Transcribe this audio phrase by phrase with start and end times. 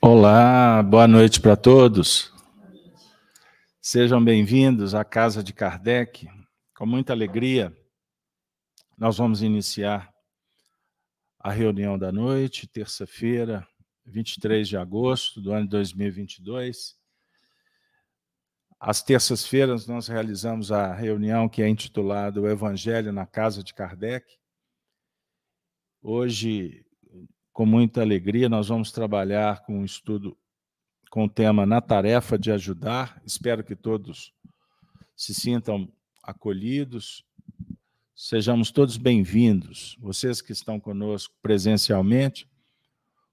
[0.00, 2.32] Olá, boa noite para todos.
[3.80, 6.26] Sejam bem-vindos à Casa de Kardec.
[6.74, 7.76] Com muita alegria,
[8.96, 10.10] nós vamos iniciar
[11.38, 13.66] a reunião da noite, terça-feira,
[14.06, 16.96] 23 de agosto do ano 2022.
[18.80, 24.26] Às terças-feiras, nós realizamos a reunião que é intitulada O Evangelho na Casa de Kardec.
[26.00, 26.87] Hoje,
[27.58, 30.38] com muita alegria, nós vamos trabalhar com um estudo
[31.10, 33.20] com o tema Na Tarefa de Ajudar.
[33.26, 34.32] Espero que todos
[35.16, 37.24] se sintam acolhidos,
[38.14, 42.48] sejamos todos bem-vindos, vocês que estão conosco presencialmente,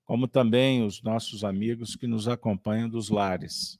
[0.05, 3.80] como também os nossos amigos que nos acompanham dos lares,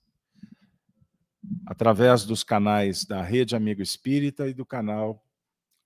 [1.66, 5.26] através dos canais da Rede Amigo Espírita e do canal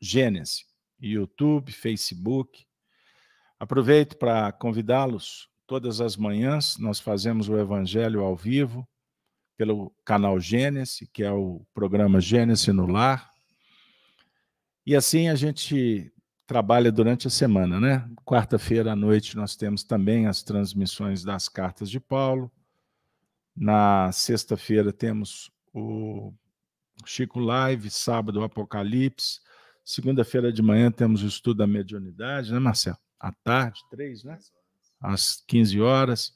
[0.02, 0.66] Gênesis,
[1.00, 2.68] YouTube, Facebook,
[3.60, 5.50] Aproveito para convidá-los.
[5.68, 8.88] Todas as manhãs nós fazemos o Evangelho ao vivo
[9.58, 13.30] pelo canal Gênesis, que é o programa Gênesis no Lar.
[14.86, 16.12] E assim a gente
[16.48, 18.10] trabalha durante a semana, né?
[18.26, 22.50] Quarta-feira à noite nós temos também as transmissões das cartas de Paulo.
[23.54, 26.34] Na sexta-feira temos o
[27.06, 29.42] Chico Live, sábado o Apocalipse.
[29.84, 32.98] Segunda-feira de manhã temos o estudo da mediunidade, né, Marcelo?
[33.20, 34.38] À tarde, três, né?
[35.02, 36.34] Às 15 horas.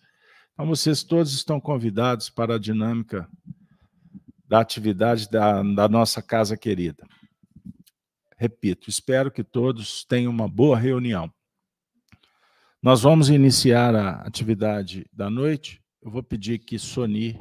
[0.53, 3.27] Então, vocês todos estão convidados para a dinâmica
[4.47, 7.05] da atividade da, da nossa casa querida.
[8.37, 11.31] Repito, espero que todos tenham uma boa reunião.
[12.81, 15.81] Nós vamos iniciar a atividade da noite.
[16.01, 17.39] Eu vou pedir que Soni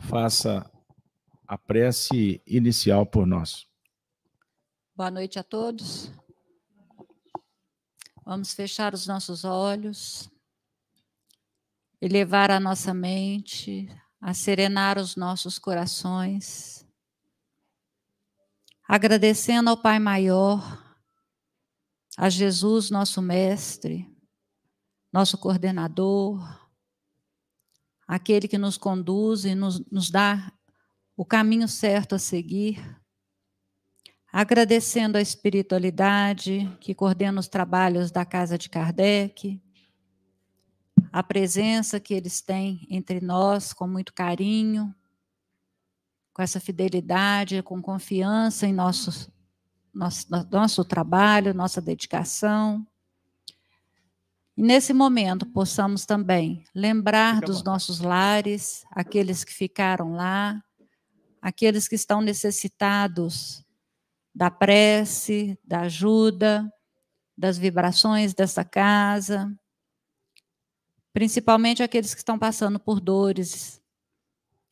[0.00, 0.68] faça
[1.46, 3.66] a prece inicial por nós.
[4.96, 6.12] Boa noite a todos.
[8.26, 10.30] Vamos fechar os nossos olhos,
[12.00, 13.86] elevar a nossa mente,
[14.18, 16.88] a serenar os nossos corações,
[18.88, 20.82] agradecendo ao Pai Maior,
[22.16, 24.10] a Jesus, nosso Mestre,
[25.12, 26.40] nosso coordenador,
[28.08, 30.50] aquele que nos conduz e nos, nos dá
[31.14, 33.03] o caminho certo a seguir
[34.36, 39.62] agradecendo a espiritualidade que coordena os trabalhos da Casa de Kardec,
[41.12, 44.92] a presença que eles têm entre nós com muito carinho,
[46.32, 49.32] com essa fidelidade, com confiança em nosso,
[49.94, 52.84] nosso, nosso trabalho, nossa dedicação.
[54.56, 60.60] E nesse momento possamos também lembrar dos nossos lares, aqueles que ficaram lá,
[61.40, 63.63] aqueles que estão necessitados
[64.34, 66.72] da prece, da ajuda,
[67.36, 69.54] das vibrações dessa casa,
[71.12, 73.80] principalmente aqueles que estão passando por dores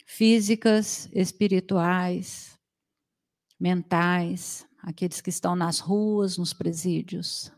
[0.05, 2.59] físicas, espirituais,
[3.59, 7.53] mentais, aqueles que estão nas ruas, nos presídios.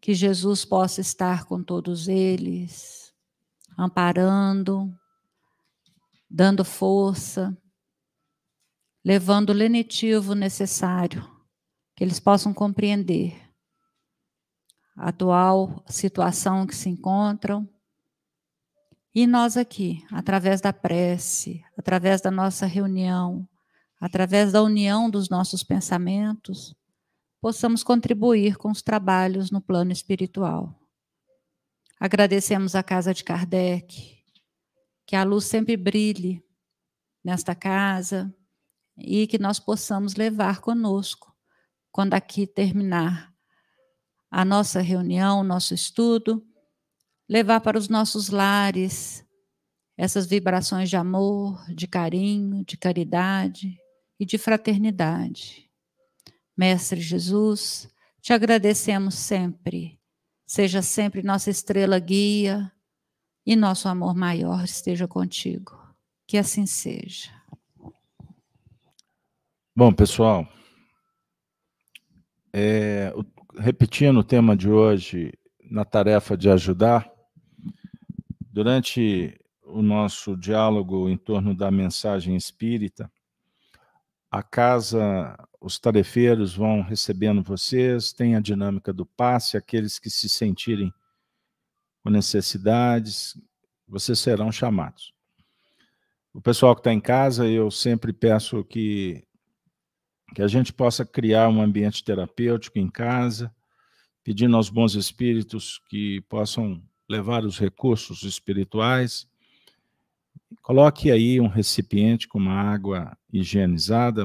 [0.00, 3.14] Que Jesus possa estar com todos eles,
[3.78, 4.92] amparando,
[6.28, 7.56] dando força,
[9.04, 11.28] levando o lenitivo necessário,
[11.96, 13.36] que eles possam compreender
[14.96, 17.68] a atual situação que se encontram.
[19.14, 23.48] E nós aqui, através da prece, através da nossa reunião,
[24.00, 26.74] através da união dos nossos pensamentos,
[27.40, 30.78] possamos contribuir com os trabalhos no plano espiritual.
[31.98, 34.22] Agradecemos a Casa de Kardec,
[35.06, 36.42] que a luz sempre brilhe
[37.24, 38.34] nesta casa,
[38.96, 41.34] e que nós possamos levar conosco,
[41.90, 43.32] quando aqui terminar
[44.30, 46.44] a nossa reunião, nosso estudo,
[47.28, 49.24] levar para os nossos lares
[49.96, 53.78] essas vibrações de amor, de carinho, de caridade
[54.18, 55.70] e de fraternidade.
[56.56, 57.88] Mestre Jesus,
[58.20, 60.00] te agradecemos sempre.
[60.46, 62.72] Seja sempre nossa estrela guia
[63.44, 65.76] e nosso amor maior esteja contigo.
[66.26, 67.41] Que assim seja.
[69.74, 70.46] Bom, pessoal,
[72.52, 73.10] é,
[73.56, 75.32] repetindo o tema de hoje,
[75.62, 77.10] na tarefa de ajudar,
[78.38, 83.10] durante o nosso diálogo em torno da mensagem espírita,
[84.30, 90.28] a casa, os tarefeiros vão recebendo vocês, tem a dinâmica do passe, aqueles que se
[90.28, 90.92] sentirem
[92.04, 93.40] com necessidades,
[93.88, 95.14] vocês serão chamados.
[96.30, 99.26] O pessoal que está em casa, eu sempre peço que
[100.34, 103.54] que a gente possa criar um ambiente terapêutico em casa,
[104.24, 109.28] pedindo aos bons espíritos que possam levar os recursos espirituais,
[110.62, 114.24] coloque aí um recipiente com uma água higienizada,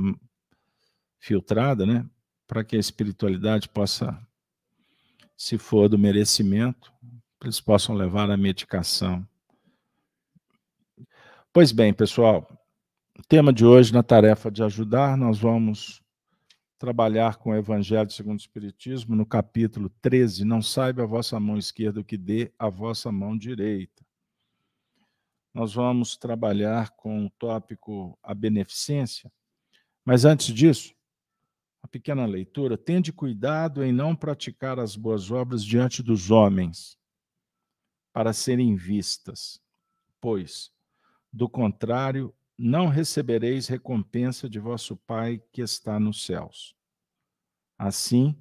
[1.20, 2.06] filtrada, né?
[2.48, 4.18] Para que a espiritualidade possa,
[5.36, 6.94] se for do merecimento,
[7.44, 9.28] eles possam levar a medicação.
[11.52, 12.48] Pois bem, pessoal,
[13.18, 16.04] o tema de hoje, na tarefa de ajudar, nós vamos
[16.78, 21.58] trabalhar com o Evangelho segundo o Espiritismo, no capítulo 13, não saiba a vossa mão
[21.58, 24.06] esquerda o que dê a vossa mão direita.
[25.52, 29.32] Nós vamos trabalhar com o tópico a beneficência,
[30.06, 30.94] mas antes disso,
[31.82, 32.78] uma pequena leitura.
[32.78, 36.96] Tende cuidado em não praticar as boas obras diante dos homens,
[38.14, 39.60] para serem vistas,
[40.22, 40.72] pois,
[41.34, 46.76] do contrário, não recebereis recompensa de vosso Pai que está nos céus.
[47.78, 48.36] Assim,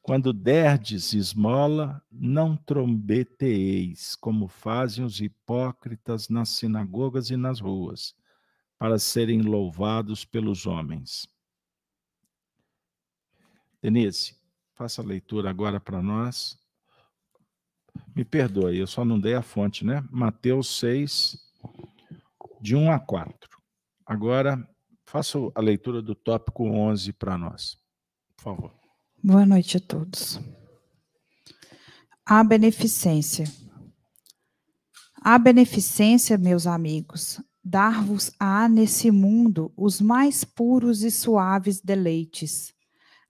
[0.00, 8.14] quando derdes esmola, não trombeteeis, como fazem os hipócritas nas sinagogas e nas ruas,
[8.78, 11.26] para serem louvados pelos homens.
[13.80, 14.36] Denise,
[14.74, 16.58] faça a leitura agora para nós.
[18.14, 20.02] Me perdoe, eu só não dei a fonte, né?
[20.10, 21.53] Mateus 6,
[22.64, 23.36] de 1 a 4.
[24.06, 24.66] Agora,
[25.04, 27.76] faça a leitura do tópico 11 para nós,
[28.34, 28.74] por favor.
[29.22, 30.40] Boa noite a todos.
[32.24, 33.44] A beneficência.
[35.20, 42.72] A beneficência, meus amigos, dar-vos-á nesse mundo os mais puros e suaves deleites,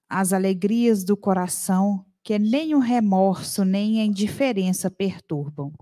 [0.09, 5.73] as alegrias do coração que nem o remorso nem a indiferença perturbam.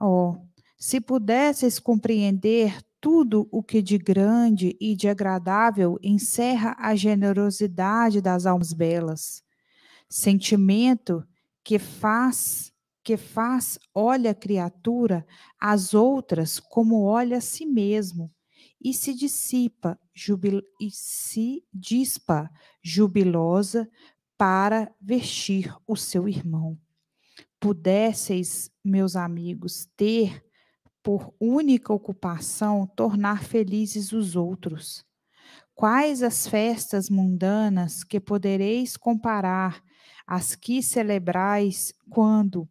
[0.00, 0.36] Oh,
[0.80, 8.46] se pudesses compreender tudo o que de grande e de agradável encerra a generosidade das
[8.46, 9.42] almas belas,
[10.08, 11.22] sentimento
[11.62, 12.72] que faz
[13.02, 15.26] que faz olha a criatura
[15.58, 18.30] as outras como olha a si mesmo
[18.82, 22.50] e se dissipa jubil, e se dispa
[22.82, 23.90] jubilosa
[24.36, 26.78] para vestir o seu irmão.
[27.58, 30.42] Pudesseis, meus amigos, ter
[31.02, 35.04] por única ocupação tornar felizes os outros.
[35.74, 39.82] Quais as festas mundanas que podereis comparar
[40.26, 42.68] às que celebrais quando,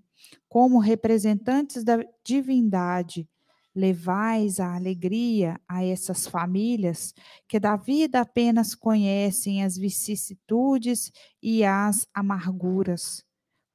[0.48, 3.28] como representantes da divindade,
[3.74, 7.14] levais a alegria a essas famílias
[7.48, 11.12] que da vida apenas conhecem as vicissitudes
[11.42, 13.24] e as amarguras,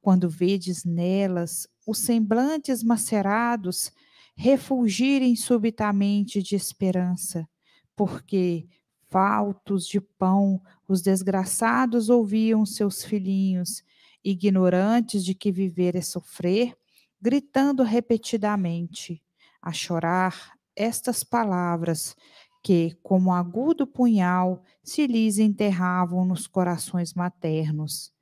[0.01, 3.91] quando vedes nelas os semblantes macerados
[4.37, 7.49] refulgirem subitamente de esperança,
[7.95, 8.67] porque,
[9.09, 13.83] faltos de pão, os desgraçados ouviam seus filhinhos,
[14.25, 16.77] ignorantes de que viver é sofrer,
[17.21, 19.23] gritando repetidamente,
[19.63, 22.17] a chorar estas palavras
[22.63, 28.13] que, como agudo punhal, se lhes enterravam nos corações maternos.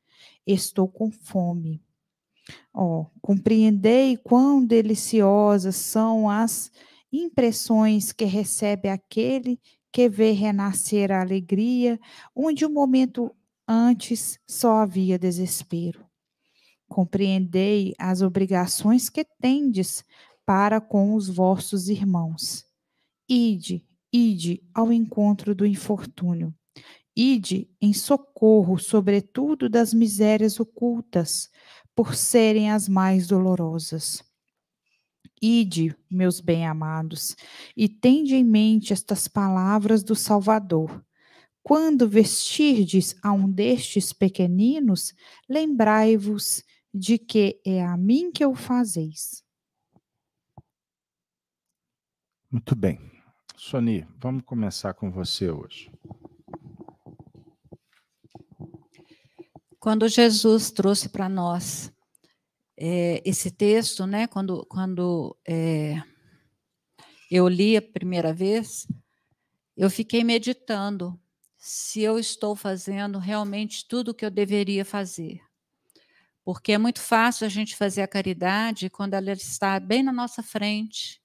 [0.47, 1.81] Estou com fome
[2.75, 6.71] Ó, compreendei quão deliciosas são as
[7.13, 9.61] impressões que recebe aquele
[9.93, 12.01] que vê renascer a alegria,
[12.35, 13.31] onde um momento
[13.69, 16.05] antes só havia desespero.
[16.89, 20.05] Compreendei as obrigações que tendes
[20.45, 22.65] para com os vossos irmãos.
[23.29, 26.55] Ide, ide ao encontro do infortúnio.
[27.15, 31.51] Ide em socorro, sobretudo das misérias ocultas,
[31.95, 34.23] por serem as mais dolorosas.
[35.41, 37.37] Ide, meus bem-amados,
[37.77, 41.05] e tende em mente estas palavras do Salvador.
[41.63, 45.13] Quando vestirdes a um destes pequeninos,
[45.49, 49.43] lembrai-vos de que é a mim que o fazeis.
[52.51, 53.01] Muito bem.
[53.57, 55.91] Soni, vamos começar com você hoje.
[59.83, 61.93] Quando Jesus trouxe para nós
[62.79, 66.01] é, esse texto, né, quando, quando é,
[67.29, 68.87] eu li a primeira vez,
[69.77, 71.21] eu fiquei meditando
[71.59, 75.41] se eu estou fazendo realmente tudo o que eu deveria fazer.
[76.45, 80.45] Porque é muito fácil a gente fazer a caridade quando ela está bem na nossa
[80.45, 81.21] frente,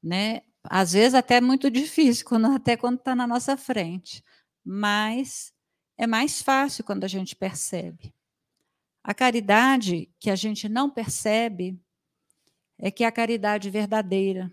[0.00, 0.42] né?
[0.62, 4.22] Às vezes até é muito difícil, quando, até quando está na nossa frente.
[4.64, 5.52] Mas
[5.98, 8.14] é mais fácil quando a gente percebe.
[9.02, 11.80] A caridade que a gente não percebe
[12.78, 14.52] é que é a caridade verdadeira.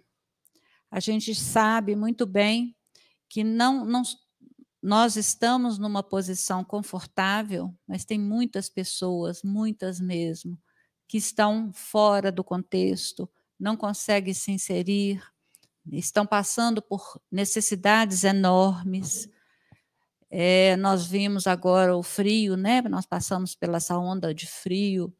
[0.90, 2.76] A gente sabe muito bem
[3.28, 4.04] que não, não
[4.82, 10.60] nós estamos numa posição confortável, mas tem muitas pessoas, muitas mesmo,
[11.08, 15.24] que estão fora do contexto, não conseguem se inserir,
[15.92, 19.30] estão passando por necessidades enormes.
[20.36, 22.82] É, nós vimos agora o frio, né?
[22.82, 25.16] Nós passamos pela essa onda de frio,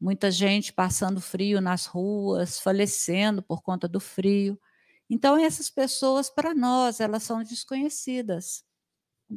[0.00, 4.60] muita gente passando frio nas ruas, falecendo por conta do frio.
[5.08, 8.64] Então, essas pessoas, para nós, elas são desconhecidas.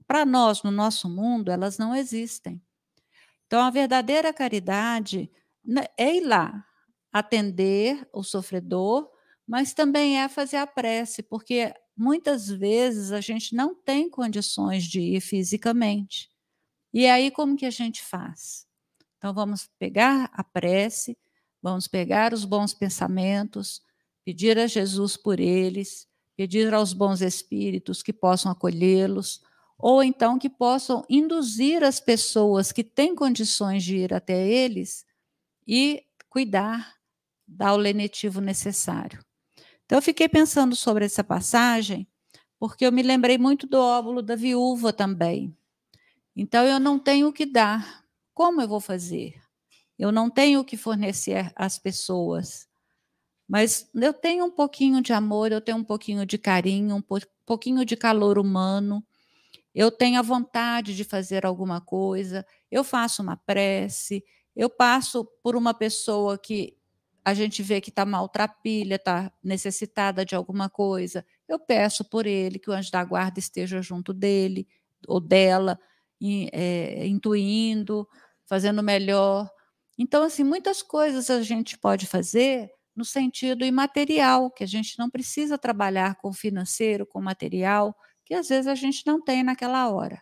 [0.08, 2.60] Para nós, no nosso mundo, elas não existem.
[3.46, 5.32] Então, a verdadeira caridade
[5.63, 6.65] né, é ir lá,
[7.12, 9.12] atender o sofredor,
[9.48, 15.00] mas também é fazer a prece, porque muitas vezes a gente não tem condições de
[15.00, 16.30] ir fisicamente.
[16.94, 18.68] E aí, como que a gente faz?
[19.18, 21.18] Então, vamos pegar a prece,
[21.62, 23.82] vamos pegar os bons pensamentos,
[24.26, 29.42] pedir a Jesus por eles, pedir aos bons espíritos que possam acolhê-los,
[29.78, 35.06] ou então que possam induzir as pessoas que têm condições de ir até eles
[35.68, 36.96] e cuidar,
[37.48, 39.24] dar o lenitivo necessário.
[39.86, 42.08] Então, eu fiquei pensando sobre essa passagem,
[42.60, 45.56] porque eu me lembrei muito do óvulo da viúva também.
[46.36, 49.36] Então, eu não tenho o que dar, como eu vou fazer?
[50.00, 52.68] Eu não tenho o que fornecer às pessoas,
[53.48, 57.04] mas eu tenho um pouquinho de amor, eu tenho um pouquinho de carinho, um
[57.46, 59.06] pouquinho de calor humano.
[59.75, 64.24] Eu tenho a vontade de fazer alguma coisa, eu faço uma prece,
[64.56, 66.78] eu passo por uma pessoa que
[67.25, 72.60] a gente vê que está maltrapilha, está necessitada de alguma coisa, eu peço por ele
[72.60, 74.68] que o anjo da guarda esteja junto dele
[75.08, 75.80] ou dela,
[76.51, 78.08] é, intuindo,
[78.46, 79.50] fazendo melhor.
[79.98, 85.10] Então, assim, muitas coisas a gente pode fazer no sentido imaterial, que a gente não
[85.10, 90.22] precisa trabalhar com financeiro, com material, que às vezes a gente não tem naquela hora.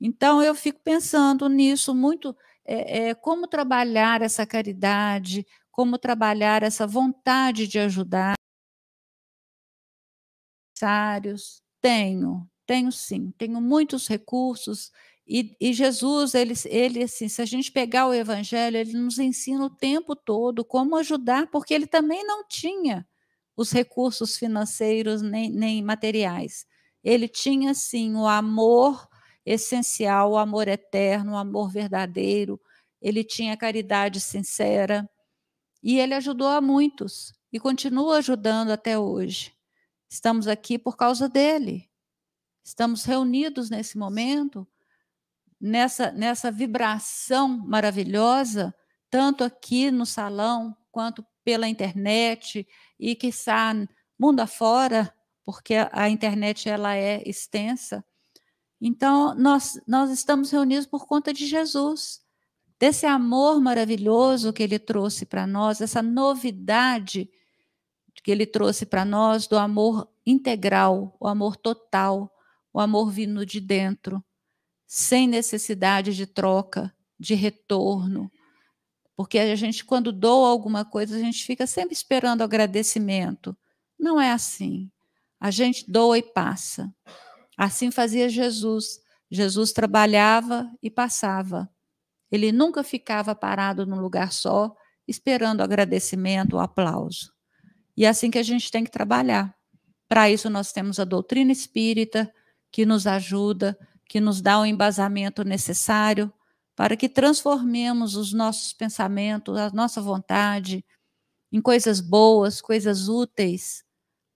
[0.00, 5.46] Então, eu fico pensando nisso muito, é, é, como trabalhar essa caridade,
[5.78, 8.34] como trabalhar essa vontade de ajudar.
[11.80, 14.90] Tenho, tenho sim, tenho muitos recursos
[15.24, 19.64] e, e, Jesus, ele, ele, assim, se a gente pegar o Evangelho, ele nos ensina
[19.64, 23.06] o tempo todo como ajudar, porque ele também não tinha
[23.56, 26.66] os recursos financeiros nem, nem materiais.
[27.04, 29.06] Ele tinha, sim, o amor
[29.46, 32.60] essencial, o amor eterno, o amor verdadeiro,
[33.00, 35.08] ele tinha caridade sincera,
[35.82, 39.54] e ele ajudou a muitos, e continua ajudando até hoje.
[40.08, 41.88] Estamos aqui por causa dele.
[42.64, 44.66] Estamos reunidos nesse momento
[45.60, 48.74] nessa, nessa vibração maravilhosa,
[49.10, 52.66] tanto aqui no salão quanto pela internet
[52.98, 53.74] e está
[54.18, 55.12] mundo afora,
[55.44, 58.04] porque a internet ela é extensa.
[58.80, 62.20] Então, nós, nós estamos reunidos por conta de Jesus,
[62.78, 67.30] desse amor maravilhoso que ele trouxe para nós, essa novidade
[68.22, 72.30] que ele trouxe para nós do amor integral, o amor total,
[72.72, 74.22] o amor vindo de dentro
[74.88, 78.32] sem necessidade de troca, de retorno.
[79.14, 83.54] Porque a gente, quando doa alguma coisa, a gente fica sempre esperando agradecimento.
[83.98, 84.90] Não é assim.
[85.38, 86.90] A gente doa e passa.
[87.56, 89.00] Assim fazia Jesus.
[89.30, 91.68] Jesus trabalhava e passava.
[92.30, 94.74] Ele nunca ficava parado num lugar só,
[95.06, 97.32] esperando agradecimento ou aplauso.
[97.96, 99.54] E é assim que a gente tem que trabalhar.
[100.08, 102.32] Para isso, nós temos a doutrina espírita,
[102.70, 106.32] que nos ajuda, que nos dá o embasamento necessário
[106.76, 110.84] para que transformemos os nossos pensamentos, a nossa vontade,
[111.50, 113.84] em coisas boas, coisas úteis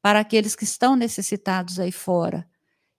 [0.03, 2.49] para aqueles que estão necessitados aí fora.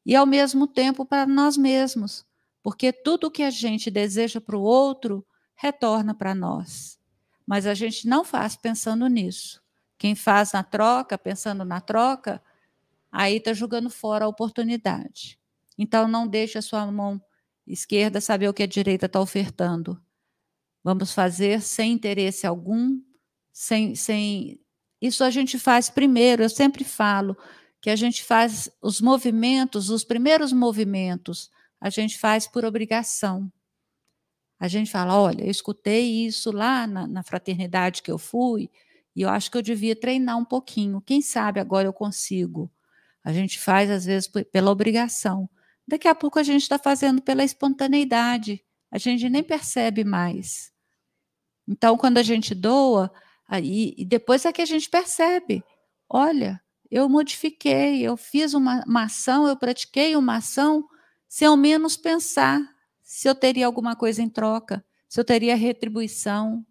[0.05, 2.25] E, ao mesmo tempo, para nós mesmos,
[2.63, 6.97] porque tudo que a gente deseja para o outro retorna para nós.
[7.45, 9.61] Mas a gente não faz pensando nisso.
[9.97, 12.41] Quem faz na troca, pensando na troca,
[13.11, 15.37] aí está jogando fora a oportunidade.
[15.77, 17.21] Então, não deixe a sua mão
[17.67, 20.01] esquerda saber o que a direita está ofertando.
[20.83, 23.01] Vamos fazer sem interesse algum,
[23.51, 24.59] sem, sem.
[25.01, 27.37] Isso a gente faz primeiro, eu sempre falo
[27.81, 31.51] que a gente faz os movimentos, os primeiros movimentos,
[31.83, 33.51] a gente faz por obrigação.
[34.57, 38.71] A gente fala: olha, eu escutei isso lá na, na fraternidade que eu fui,
[39.13, 41.01] e eu acho que eu devia treinar um pouquinho.
[41.01, 42.71] Quem sabe agora eu consigo.
[43.21, 45.49] A gente faz, às vezes, pela obrigação.
[45.85, 50.71] Daqui a pouco a gente está fazendo pela espontaneidade, a gente nem percebe mais.
[51.67, 53.11] Então, quando a gente doa,
[53.45, 55.61] aí, e depois é que a gente percebe:
[56.09, 60.87] olha, eu modifiquei, eu fiz uma, uma ação, eu pratiquei uma ação
[61.33, 62.61] sem ao menos pensar
[63.01, 66.63] se eu teria alguma coisa em troca, se eu teria retribuição.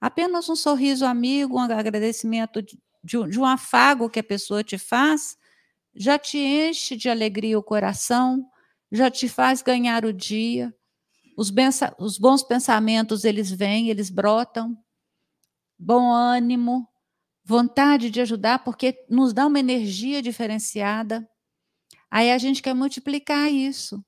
[0.00, 5.38] Apenas um sorriso amigo, um agradecimento de, de, um afago que a pessoa te faz,
[5.94, 8.44] já te enche de alegria o coração,
[8.90, 10.74] já te faz ganhar o dia.
[11.38, 11.52] Os,
[11.96, 14.76] os bons pensamentos, eles vêm, eles brotam.
[15.78, 16.88] Bom ânimo,
[17.44, 21.24] vontade de ajudar, porque nos dá uma energia diferenciada.
[22.10, 24.04] Aí a gente quer multiplicar isso.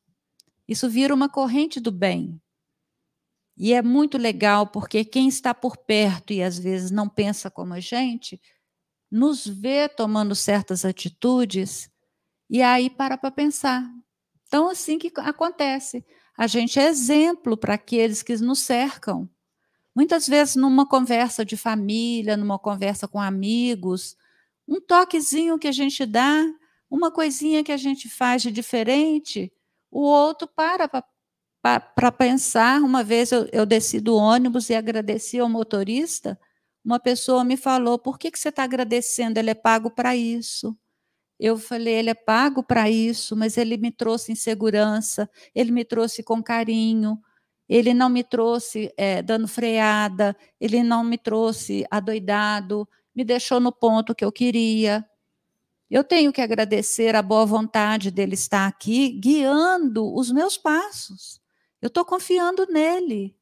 [0.66, 2.40] Isso vira uma corrente do bem.
[3.56, 7.74] E é muito legal, porque quem está por perto e às vezes não pensa como
[7.74, 8.40] a gente,
[9.10, 11.90] nos vê tomando certas atitudes
[12.48, 13.86] e aí para para pensar.
[14.46, 16.04] Então, assim que acontece.
[16.36, 19.28] A gente é exemplo para aqueles que nos cercam.
[19.94, 24.16] Muitas vezes, numa conversa de família, numa conversa com amigos,
[24.66, 26.44] um toquezinho que a gente dá,
[26.92, 29.50] uma coisinha que a gente faz de diferente,
[29.90, 30.86] o outro para
[31.62, 32.82] para pensar.
[32.82, 36.38] Uma vez eu, eu desci do ônibus e agradeci ao motorista.
[36.84, 39.38] Uma pessoa me falou: por que, que você está agradecendo?
[39.38, 40.76] Ele é pago para isso.
[41.40, 46.22] Eu falei: ele é pago para isso, mas ele me trouxe insegurança, ele me trouxe
[46.22, 47.18] com carinho,
[47.68, 53.72] ele não me trouxe é, dando freada, ele não me trouxe adoidado, me deixou no
[53.72, 55.06] ponto que eu queria.
[55.92, 61.38] Eu tenho que agradecer a boa vontade dele estar aqui, guiando os meus passos.
[61.82, 63.36] Eu estou confiando nele.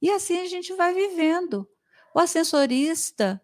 [0.00, 1.68] E assim a gente vai vivendo.
[2.14, 3.38] O ascensorista,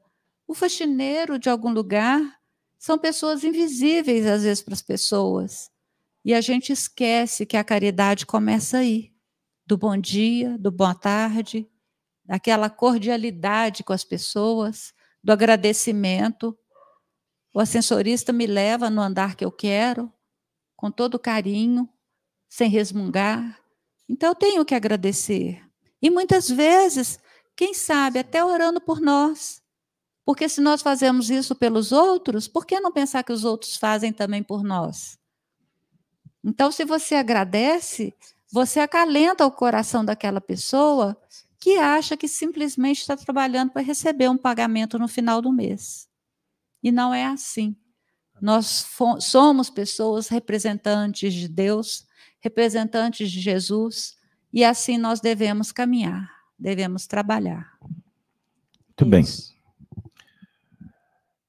[0.49, 2.41] o faxineiro de algum lugar,
[2.79, 5.71] são pessoas invisíveis às vezes para as pessoas.
[6.25, 9.13] E a gente esquece que a caridade começa aí
[9.67, 11.69] do bom dia, do boa tarde,
[12.25, 16.59] daquela cordialidade com as pessoas, do agradecimento.
[17.53, 20.13] O ascensorista me leva no andar que eu quero,
[20.77, 21.89] com todo carinho,
[22.49, 23.61] sem resmungar.
[24.09, 25.63] Então eu tenho que agradecer.
[26.01, 27.19] E muitas vezes,
[27.57, 29.61] quem sabe, até orando por nós.
[30.25, 34.13] Porque se nós fazemos isso pelos outros, por que não pensar que os outros fazem
[34.13, 35.19] também por nós?
[36.43, 38.15] Então, se você agradece,
[38.53, 41.21] você acalenta o coração daquela pessoa
[41.59, 46.10] que acha que simplesmente está trabalhando para receber um pagamento no final do mês.
[46.83, 47.77] E não é assim.
[48.41, 48.87] Nós
[49.21, 52.07] somos pessoas representantes de Deus,
[52.41, 54.19] representantes de Jesus,
[54.53, 57.79] e assim nós devemos caminhar, devemos trabalhar.
[57.81, 59.25] Muito bem.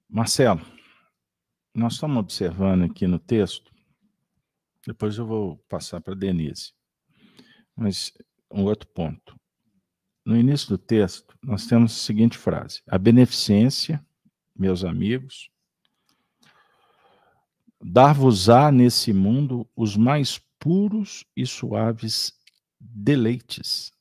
[0.09, 0.61] Marcelo,
[1.73, 3.71] nós estamos observando aqui no texto,
[4.85, 6.73] depois eu vou passar para a Denise.
[7.75, 8.11] Mas
[8.51, 9.39] um outro ponto.
[10.25, 14.05] No início do texto, nós temos a seguinte frase: A beneficência,
[14.55, 15.49] meus amigos,
[17.81, 22.33] dar-vos-á nesse mundo os mais puros e suaves
[22.79, 23.91] deleites,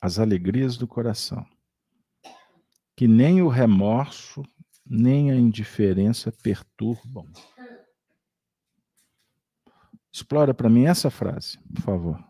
[0.00, 1.46] as alegrias do coração,
[2.96, 4.42] que nem o remorso,
[4.86, 7.30] nem a indiferença perturbam.
[10.12, 12.24] Explora para mim essa frase, por favor.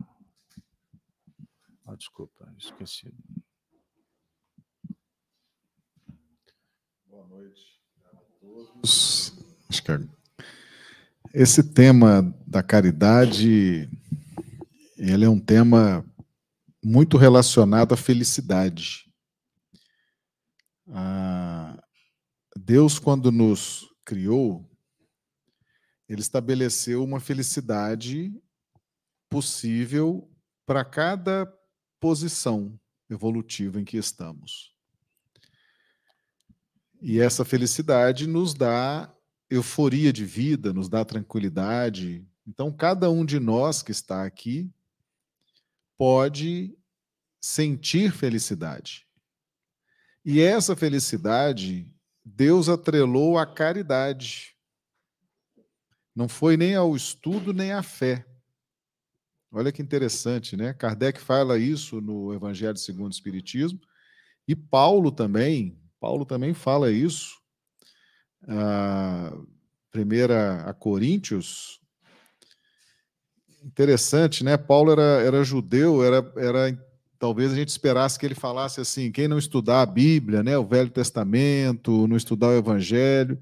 [1.87, 3.13] Ah, desculpa, esqueci.
[7.21, 9.35] Boa noite a todos.
[9.69, 9.93] Acho que
[11.35, 13.91] esse tema da caridade,
[14.97, 16.03] ele é um tema
[16.83, 19.13] muito relacionado à felicidade.
[20.89, 21.79] Ah,
[22.57, 24.67] Deus, quando nos criou,
[26.09, 28.33] ele estabeleceu uma felicidade
[29.29, 30.27] possível
[30.65, 31.47] para cada
[32.01, 32.81] posição
[33.11, 34.70] evolutiva em que estamos.
[37.01, 39.13] E essa felicidade nos dá
[39.49, 42.27] euforia de vida, nos dá tranquilidade.
[42.47, 44.71] Então, cada um de nós que está aqui
[45.97, 46.77] pode
[47.41, 49.07] sentir felicidade.
[50.25, 51.91] E essa felicidade,
[52.25, 54.55] Deus atrelou à caridade.
[56.15, 58.27] Não foi nem ao estudo nem à fé.
[59.51, 60.75] Olha que interessante, né?
[60.75, 63.81] Kardec fala isso no Evangelho segundo o Espiritismo
[64.47, 67.39] e Paulo também, Paulo também fala isso.
[68.45, 69.47] Uh,
[69.91, 71.79] primeira a Coríntios.
[73.63, 74.57] Interessante, né?
[74.57, 79.29] Paulo era, era judeu, era, era talvez a gente esperasse que ele falasse assim: quem
[79.29, 83.41] não estudar a Bíblia, né, o Velho Testamento, não estudar o Evangelho,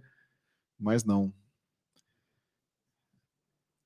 [0.78, 1.32] mas não.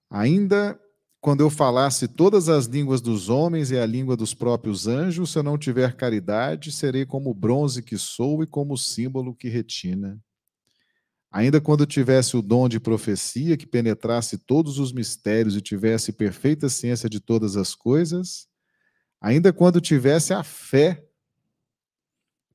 [0.08, 0.80] Ainda
[1.22, 5.38] quando eu falasse todas as línguas dos homens e a língua dos próprios anjos, se
[5.38, 9.48] eu não tiver caridade, serei como o bronze que sou e como o símbolo que
[9.48, 10.20] retina.
[11.30, 16.68] Ainda quando tivesse o dom de profecia, que penetrasse todos os mistérios e tivesse perfeita
[16.68, 18.48] ciência de todas as coisas,
[19.20, 21.06] ainda quando tivesse a fé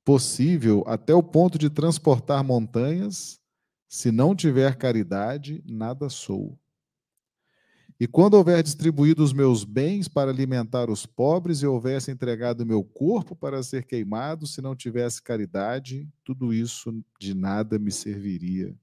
[0.03, 3.39] possível até o ponto de transportar montanhas.
[3.87, 6.59] Se não tiver caridade, nada sou.
[7.99, 12.83] E quando houver distribuído os meus bens para alimentar os pobres e houvesse entregado meu
[12.83, 18.75] corpo para ser queimado, se não tivesse caridade, tudo isso de nada me serviria.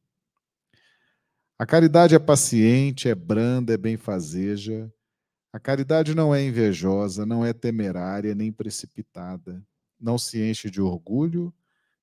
[1.57, 4.93] A caridade é paciente, é branda, é benfazeja.
[5.53, 9.65] A caridade não é invejosa, não é temerária, nem precipitada.
[10.01, 11.55] Não se enche de orgulho,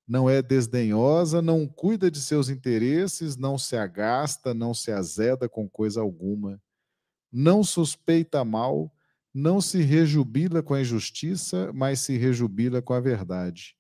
[0.08, 5.68] não é desdenhosa, não cuida de seus interesses, não se agasta, não se azeda com
[5.70, 6.58] coisa alguma
[7.32, 8.94] não suspeita mal,
[9.34, 13.78] não se rejubila com a injustiça, mas se rejubila com a verdade.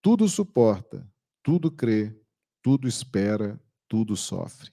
[0.00, 1.06] Tudo suporta,
[1.42, 2.18] tudo crê,
[2.62, 4.72] tudo espera, tudo sofre.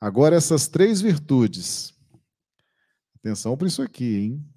[0.00, 1.94] Agora, essas três virtudes,
[3.16, 4.54] atenção para isso aqui, hein?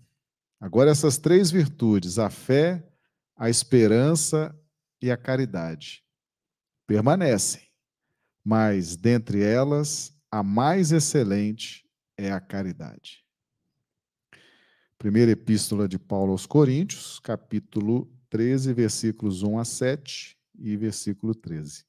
[0.60, 2.88] Agora, essas três virtudes, a fé,
[3.36, 4.58] a esperança
[5.02, 6.04] e a caridade,
[6.88, 7.62] permanecem,
[8.44, 11.87] mas dentre elas, a mais excelente
[12.18, 13.24] é a caridade.
[14.98, 21.86] Primeira Epístola de Paulo aos Coríntios, capítulo 13, versículos 1 a 7 e versículo 13.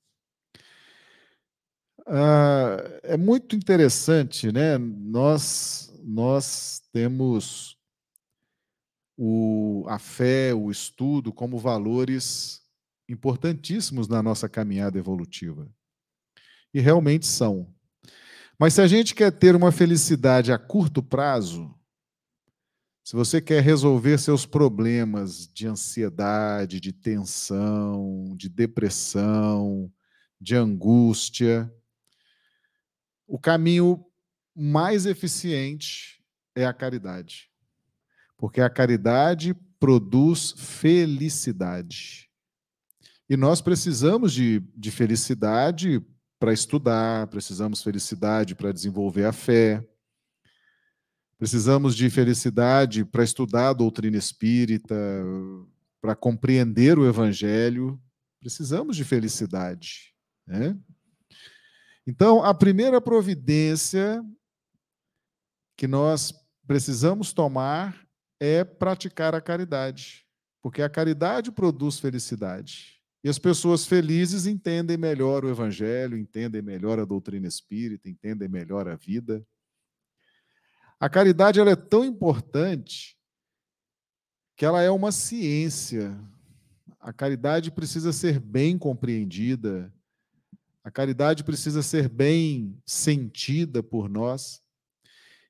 [2.07, 4.79] Ah, é muito interessante, né?
[4.79, 7.79] Nós, nós temos
[9.17, 12.63] o, a fé, o estudo como valores
[13.09, 15.69] importantíssimos na nossa caminhada evolutiva.
[16.73, 17.75] E realmente são.
[18.59, 21.73] Mas se a gente quer ter uma felicidade a curto prazo,
[23.05, 29.91] se você quer resolver seus problemas de ansiedade, de tensão, de depressão,
[30.41, 31.73] de angústia,
[33.27, 34.05] o caminho
[34.55, 36.21] mais eficiente
[36.55, 37.49] é a caridade.
[38.37, 42.29] Porque a caridade produz felicidade.
[43.31, 46.05] E nós precisamos de, de felicidade
[46.39, 49.85] para estudar, precisamos felicidade para desenvolver a fé,
[51.37, 54.95] precisamos de felicidade para estudar a doutrina espírita,
[56.01, 58.01] para compreender o evangelho,
[58.41, 60.15] precisamos de felicidade.
[60.47, 60.77] Né?
[62.07, 64.25] Então, a primeira providência
[65.77, 66.33] que nós
[66.67, 68.07] precisamos tomar
[68.41, 70.25] é praticar a caridade,
[70.63, 72.98] porque a caridade produz felicidade.
[73.23, 78.89] E as pessoas felizes entendem melhor o Evangelho, entendem melhor a doutrina espírita, entendem melhor
[78.89, 79.45] a vida.
[81.01, 83.17] A caridade ela é tão importante
[84.57, 86.19] que ela é uma ciência.
[87.01, 89.93] A caridade precisa ser bem compreendida,
[90.83, 94.63] a caridade precisa ser bem sentida por nós.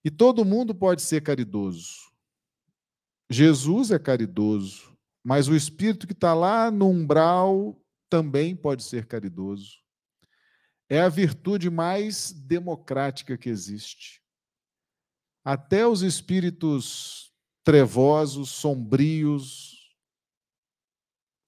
[0.05, 2.11] E todo mundo pode ser caridoso.
[3.31, 4.98] Jesus é caridoso.
[5.29, 9.77] Mas o espírito que está lá no umbral também pode ser caridoso.
[10.89, 14.23] É a virtude mais democrática que existe.
[15.45, 17.31] Até os espíritos
[17.63, 19.95] trevosos, sombrios,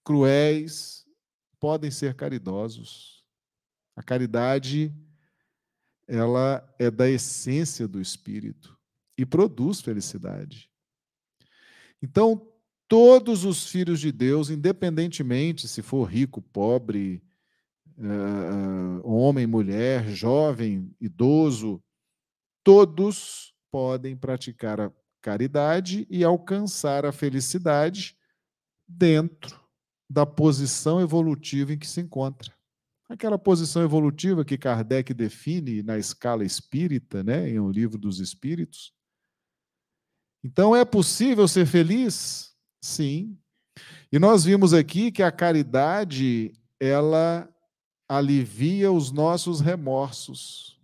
[0.05, 1.07] cruéis,
[1.59, 3.25] podem ser caridosos.
[3.97, 4.95] A caridade,
[6.07, 8.79] ela é da essência do espírito
[9.16, 10.71] e produz felicidade.
[12.03, 12.47] Então,
[12.90, 17.22] todos os filhos de Deus, independentemente se for rico, pobre,
[17.96, 21.81] uh, homem, mulher, jovem, idoso,
[22.64, 28.18] todos podem praticar a caridade e alcançar a felicidade
[28.88, 29.61] dentro
[30.09, 32.53] da posição evolutiva em que se encontra.
[33.09, 38.92] Aquela posição evolutiva que Kardec define na escala espírita, né, em O Livro dos Espíritos.
[40.42, 42.50] Então, é possível ser feliz?
[42.81, 43.38] Sim.
[44.11, 47.49] E nós vimos aqui que a caridade, ela
[48.09, 50.81] alivia os nossos remorsos.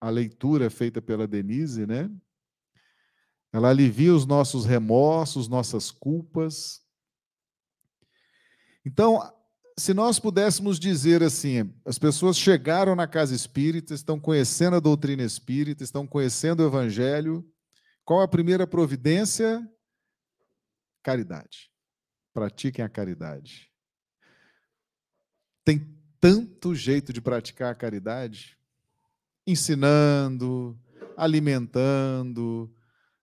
[0.00, 2.10] A leitura feita pela Denise, né?
[3.52, 6.82] Ela alivia os nossos remorsos, nossas culpas.
[8.84, 9.20] Então,
[9.76, 15.22] se nós pudéssemos dizer assim, as pessoas chegaram na casa espírita, estão conhecendo a doutrina
[15.22, 17.48] espírita, estão conhecendo o evangelho,
[18.04, 19.66] qual a primeira providência?
[21.02, 21.70] Caridade.
[22.32, 23.72] Pratiquem a caridade.
[25.64, 25.78] Tem
[26.20, 28.58] tanto jeito de praticar a caridade,
[29.46, 30.78] ensinando,
[31.16, 32.74] alimentando,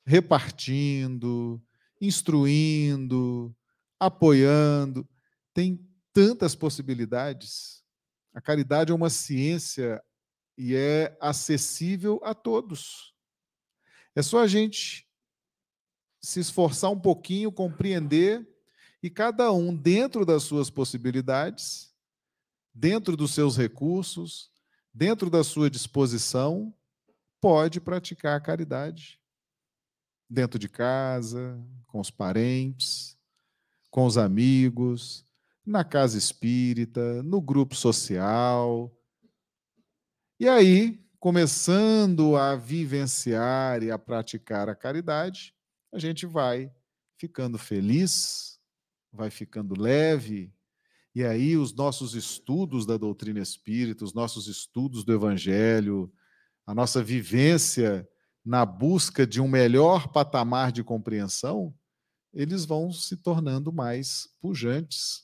[0.05, 1.61] repartindo,
[1.99, 3.55] instruindo,
[3.99, 5.07] apoiando.
[5.53, 5.79] Tem
[6.13, 7.83] tantas possibilidades.
[8.33, 10.01] A caridade é uma ciência
[10.57, 13.13] e é acessível a todos.
[14.15, 15.04] É só a gente
[16.25, 18.47] se esforçar um pouquinho, compreender
[19.01, 21.93] E cada um, dentro das suas possibilidades,
[22.73, 24.49] dentro dos seus recursos,
[24.91, 26.73] dentro da sua disposição,
[27.39, 29.21] pode praticar a caridade.
[30.27, 33.15] Dentro de casa, com os parentes,
[33.91, 35.23] com os amigos,
[35.63, 38.91] na casa espírita, no grupo social.
[40.39, 45.54] E aí, começando a vivenciar e a praticar a caridade,
[45.95, 46.69] a gente vai
[47.17, 48.59] ficando feliz,
[49.13, 50.53] vai ficando leve,
[51.15, 56.11] e aí os nossos estudos da doutrina espírita, os nossos estudos do evangelho,
[56.67, 58.05] a nossa vivência
[58.43, 61.73] na busca de um melhor patamar de compreensão,
[62.33, 65.23] eles vão se tornando mais pujantes.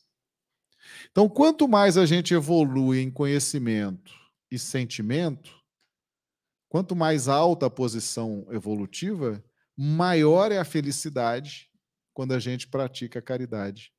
[1.11, 4.13] Então, quanto mais a gente evolui em conhecimento
[4.49, 5.53] e sentimento,
[6.69, 9.43] quanto mais alta a posição evolutiva,
[9.77, 11.69] maior é a felicidade
[12.13, 13.91] quando a gente pratica a caridade.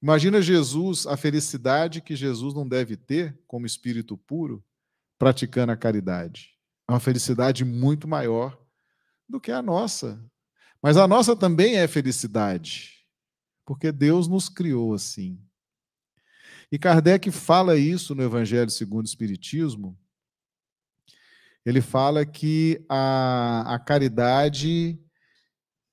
[0.00, 4.64] Imagina Jesus, a felicidade que Jesus não deve ter como espírito puro,
[5.18, 6.56] praticando a caridade.
[6.88, 8.56] É uma felicidade muito maior
[9.28, 10.24] do que a nossa.
[10.80, 13.04] Mas a nossa também é felicidade,
[13.66, 15.42] porque Deus nos criou assim.
[16.70, 19.98] E Kardec fala isso no Evangelho segundo o Espiritismo.
[21.68, 24.98] Ele fala que a, a caridade,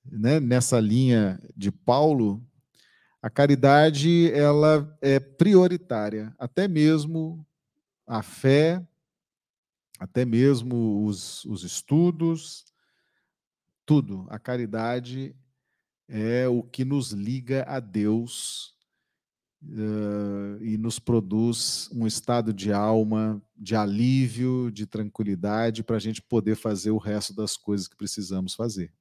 [0.10, 2.42] né, nessa linha de Paulo,
[3.22, 7.46] a caridade ela é prioritária, até mesmo
[8.08, 8.82] a fé,
[10.00, 12.64] até mesmo os, os estudos,
[13.86, 14.26] tudo.
[14.30, 15.36] A caridade
[16.08, 18.75] é o que nos liga a Deus
[19.70, 26.22] uh, e nos produz um estado de alma, de alívio, de tranquilidade, para a gente
[26.22, 28.92] poder fazer o resto das coisas que precisamos fazer.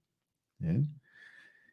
[0.59, 0.85] Né?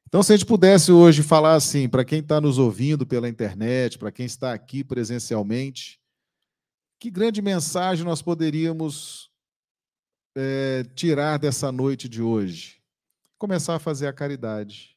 [0.08, 3.98] Então, se a gente pudesse hoje falar assim, para quem está nos ouvindo pela internet,
[3.98, 6.00] para quem está aqui presencialmente,
[7.00, 9.32] que grande mensagem nós poderíamos
[10.36, 12.82] é, tirar dessa noite de hoje?
[13.38, 14.91] Começar a fazer a caridade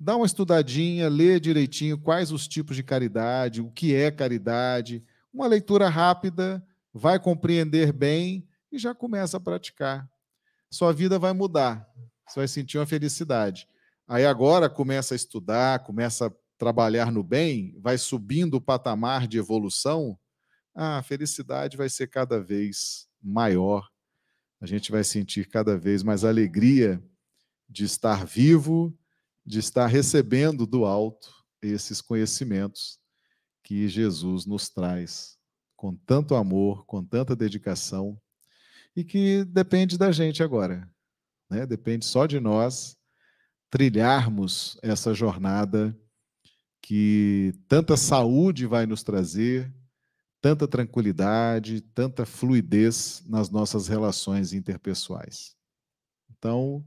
[0.00, 5.46] dá uma estudadinha, lê direitinho quais os tipos de caridade, o que é caridade, uma
[5.46, 10.10] leitura rápida, vai compreender bem e já começa a praticar.
[10.70, 11.86] Sua vida vai mudar,
[12.26, 13.68] você vai sentir uma felicidade.
[14.08, 19.36] Aí agora começa a estudar, começa a trabalhar no bem, vai subindo o patamar de
[19.36, 20.18] evolução,
[20.74, 23.86] a felicidade vai ser cada vez maior.
[24.60, 27.02] A gente vai sentir cada vez mais alegria
[27.68, 28.96] de estar vivo,
[29.44, 32.98] de estar recebendo do alto esses conhecimentos
[33.62, 35.38] que Jesus nos traz
[35.76, 38.20] com tanto amor, com tanta dedicação
[38.94, 40.88] e que depende da gente agora,
[41.48, 41.64] né?
[41.64, 42.96] Depende só de nós
[43.70, 45.96] trilharmos essa jornada
[46.82, 49.72] que tanta saúde vai nos trazer,
[50.40, 55.54] tanta tranquilidade, tanta fluidez nas nossas relações interpessoais.
[56.30, 56.84] Então,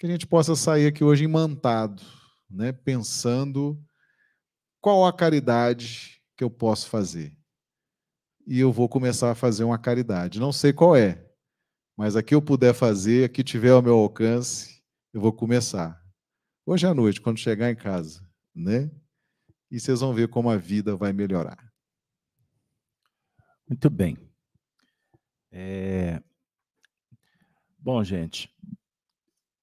[0.00, 2.02] que a gente possa sair aqui hoje imantado,
[2.48, 3.78] né, pensando
[4.80, 7.36] qual a caridade que eu posso fazer.
[8.46, 10.40] E eu vou começar a fazer uma caridade.
[10.40, 11.30] Não sei qual é,
[11.98, 14.82] mas aqui eu puder fazer, aqui tiver ao meu alcance,
[15.12, 16.02] eu vou começar.
[16.64, 18.90] Hoje à noite, quando chegar em casa, né?
[19.70, 21.70] E vocês vão ver como a vida vai melhorar.
[23.68, 24.16] Muito bem.
[25.52, 26.22] É...
[27.78, 28.50] Bom, gente,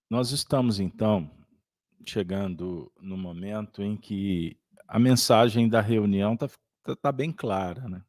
[0.10, 1.30] nós estamos, então,
[2.06, 6.48] chegando no momento em que a mensagem da reunião está
[6.84, 7.90] tá, tá bem clara.
[7.90, 8.02] Né?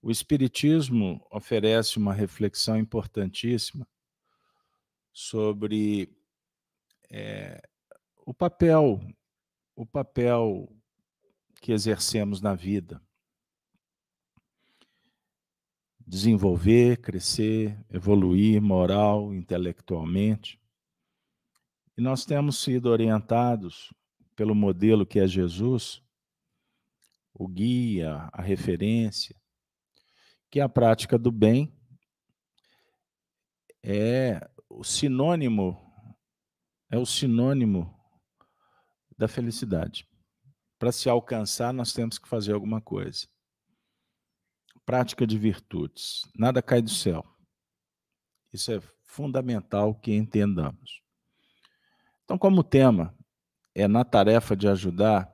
[0.00, 3.86] O Espiritismo oferece uma reflexão importantíssima
[5.12, 6.16] sobre
[7.10, 7.60] é,
[8.24, 9.00] o papel,
[9.74, 10.72] o papel
[11.60, 13.02] que exercemos na vida
[16.06, 20.60] desenvolver, crescer, evoluir moral, intelectualmente.
[21.96, 23.92] E nós temos sido orientados
[24.36, 26.02] pelo modelo que é Jesus,
[27.32, 29.34] o guia, a referência,
[30.50, 31.72] que a prática do bem
[33.82, 35.80] é o sinônimo
[36.90, 37.92] é o sinônimo
[39.16, 40.06] da felicidade.
[40.78, 43.26] Para se alcançar, nós temos que fazer alguma coisa
[44.84, 46.22] prática de virtudes.
[46.34, 47.24] Nada cai do céu.
[48.52, 51.02] Isso é fundamental que entendamos.
[52.24, 53.14] Então, como o tema
[53.74, 55.32] é na tarefa de ajudar,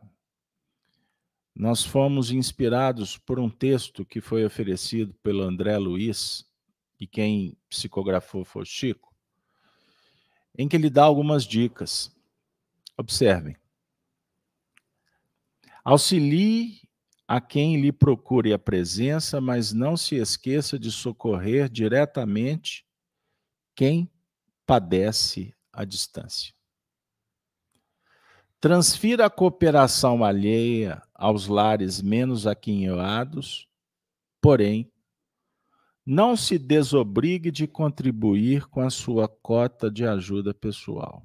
[1.54, 6.44] nós fomos inspirados por um texto que foi oferecido pelo André Luiz,
[6.98, 9.14] e quem psicografou foi Chico,
[10.56, 12.14] em que ele dá algumas dicas.
[12.96, 13.56] Observem.
[15.84, 16.82] Auxilie
[17.30, 22.84] a quem lhe procure a presença, mas não se esqueça de socorrer diretamente
[23.72, 24.10] quem
[24.66, 26.52] padece à distância.
[28.58, 33.68] Transfira a cooperação alheia aos lares menos aquinhoados,
[34.40, 34.90] porém,
[36.04, 41.24] não se desobrigue de contribuir com a sua cota de ajuda pessoal.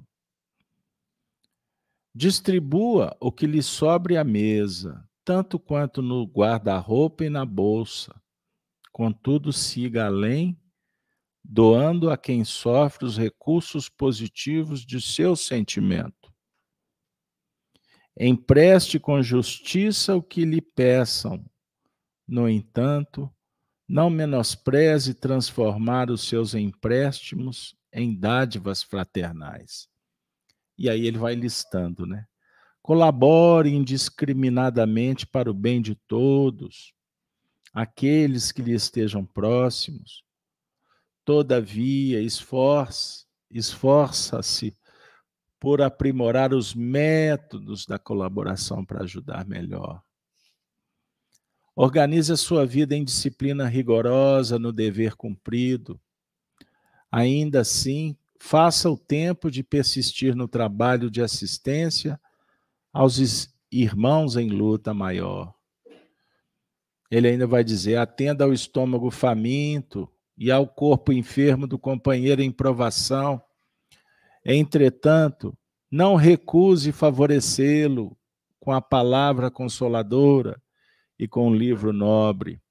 [2.14, 8.14] Distribua o que lhe sobre à mesa, tanto quanto no guarda-roupa e na bolsa.
[8.92, 10.56] Contudo, siga além,
[11.44, 16.32] doando a quem sofre os recursos positivos de seu sentimento.
[18.16, 21.44] Empreste com justiça o que lhe peçam.
[22.26, 23.28] No entanto,
[23.88, 29.88] não menospreze transformar os seus empréstimos em dádivas fraternais.
[30.78, 32.26] E aí ele vai listando, né?
[32.86, 36.94] Colabore indiscriminadamente para o bem de todos,
[37.74, 40.22] aqueles que lhe estejam próximos.
[41.24, 44.72] Todavia, esforce, esforça-se
[45.58, 50.00] por aprimorar os métodos da colaboração para ajudar melhor.
[51.74, 56.00] Organize a sua vida em disciplina rigorosa no dever cumprido.
[57.10, 62.16] Ainda assim, faça o tempo de persistir no trabalho de assistência
[62.96, 65.54] aos irmãos em luta maior.
[67.10, 72.50] Ele ainda vai dizer: atenda ao estômago faminto e ao corpo enfermo do companheiro em
[72.50, 73.42] provação.
[74.42, 75.56] Entretanto,
[75.90, 78.16] não recuse favorecê-lo
[78.58, 80.60] com a palavra consoladora
[81.18, 82.62] e com o livro nobre.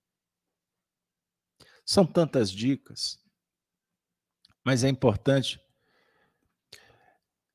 [1.85, 3.19] São tantas dicas.
[4.63, 5.59] Mas é importante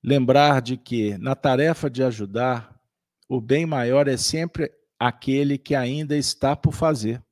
[0.02, 2.80] lembrar de que, na tarefa de ajudar,
[3.28, 7.24] o bem maior é sempre aquele que ainda está por fazer,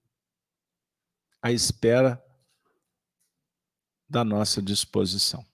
[1.42, 2.22] à espera
[4.08, 5.44] da nossa disposição.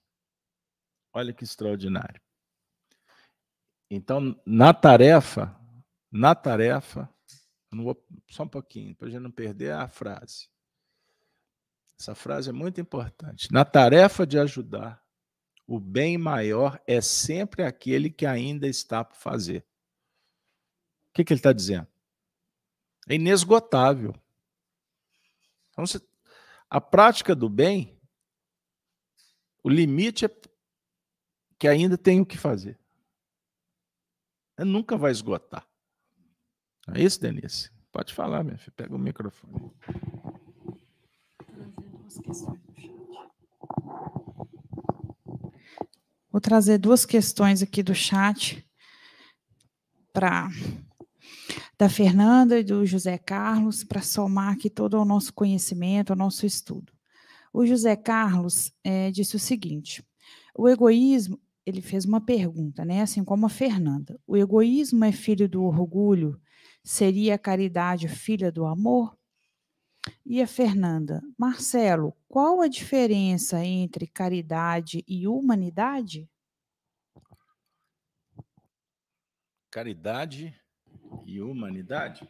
[1.13, 2.21] Olha que extraordinário.
[3.89, 5.55] Então, na tarefa,
[6.11, 7.09] na tarefa,
[7.71, 10.49] vou, só um pouquinho, para a gente não perder a frase.
[11.99, 13.51] Essa frase é muito importante.
[13.51, 15.04] Na tarefa de ajudar,
[15.67, 19.65] o bem maior é sempre aquele que ainda está por fazer.
[21.09, 21.87] O que, que ele está dizendo?
[23.07, 24.13] É inesgotável.
[25.71, 25.85] Então,
[26.69, 27.99] a prática do bem,
[29.63, 30.29] o limite é
[31.57, 32.79] que ainda tem o que fazer.
[34.57, 35.67] Ele nunca vai esgotar.
[36.93, 37.71] É isso, Denise?
[37.91, 38.73] Pode falar, minha filha.
[38.75, 39.71] Pega o microfone.
[46.35, 48.61] Vou trazer duas questões aqui do chat
[50.11, 50.49] para
[51.77, 56.45] da Fernanda e do José Carlos para somar aqui todo o nosso conhecimento, o nosso
[56.45, 56.91] estudo.
[57.53, 60.05] O José Carlos é, disse o seguinte:
[60.53, 63.01] o egoísmo, ele fez uma pergunta, né?
[63.01, 64.19] Assim como a Fernanda.
[64.27, 66.37] O egoísmo é filho do orgulho?
[66.83, 69.17] Seria a caridade filha do amor?
[70.25, 76.29] E a Fernanda, Marcelo, qual a diferença entre caridade e humanidade?
[79.71, 80.59] Caridade
[81.25, 82.27] e humanidade?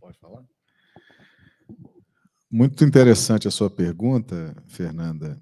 [0.00, 0.44] Pode falar?
[2.50, 5.40] Muito interessante a sua pergunta, Fernanda,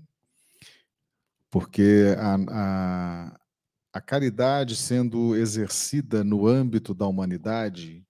[1.50, 3.40] porque a, a,
[3.94, 8.04] a caridade sendo exercida no âmbito da humanidade,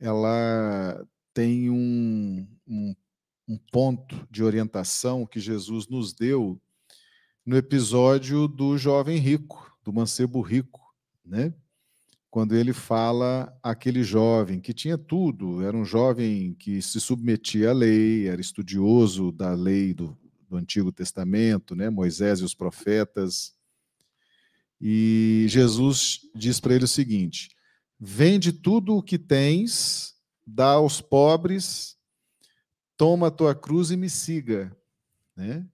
[0.00, 2.96] ela tem um, um,
[3.46, 6.58] um, ponto de orientação que Jesus nos deu
[7.44, 10.80] no episódio do jovem rico, do mancebo rico,
[11.22, 11.52] né?
[12.30, 17.72] Quando ele fala aquele jovem que tinha tudo, era um jovem que se submetia à
[17.74, 20.16] lei, era estudioso da lei do,
[20.48, 21.90] do Antigo Testamento, né?
[21.90, 23.54] Moisés e os profetas,
[24.86, 27.48] e Jesus diz para ele o seguinte:
[27.98, 30.14] vende tudo o que tens,
[30.46, 31.96] dá aos pobres,
[32.94, 34.76] toma a tua cruz e me siga.
[35.34, 35.66] Né?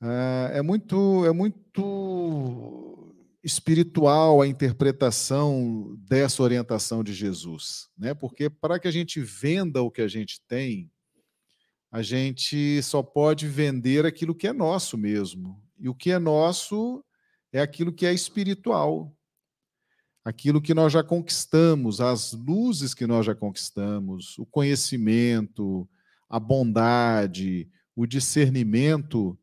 [0.00, 8.12] Ah, é muito, é muito espiritual a interpretação dessa orientação de Jesus, né?
[8.12, 10.90] Porque para que a gente venda o que a gente tem,
[11.92, 15.62] a gente só pode vender aquilo que é nosso mesmo.
[15.78, 17.04] E o que é nosso
[17.52, 19.14] é aquilo que é espiritual,
[20.24, 25.88] aquilo que nós já conquistamos, as luzes que nós já conquistamos, o conhecimento,
[26.28, 29.38] a bondade, o discernimento.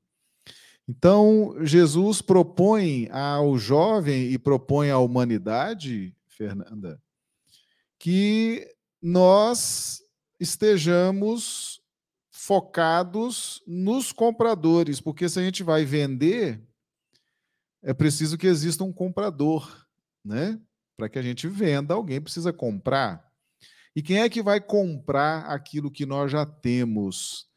[0.87, 6.99] Então, Jesus propõe ao jovem e propõe à humanidade, Fernanda,
[7.99, 8.67] que
[9.01, 10.01] nós
[10.39, 11.79] estejamos
[12.31, 16.59] focados nos compradores, porque se a gente vai vender,
[17.81, 19.85] é preciso que exista um comprador,
[20.23, 20.59] né?
[20.97, 23.25] Para que a gente venda, alguém precisa comprar.
[23.95, 27.47] E quem é que vai comprar aquilo que nós já temos?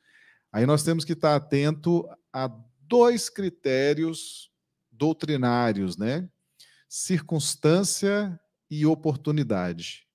[0.52, 2.50] Aí nós temos que estar atento a
[2.80, 4.50] dois critérios
[4.90, 6.28] doutrinários, né?
[6.88, 8.38] Circunstância
[8.70, 10.06] e oportunidade.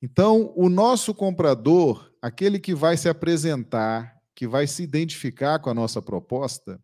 [0.00, 5.74] Então, o nosso comprador, aquele que vai se apresentar, que vai se identificar com a
[5.74, 6.80] nossa proposta,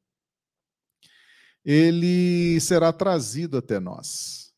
[1.65, 4.53] ele será trazido até nós.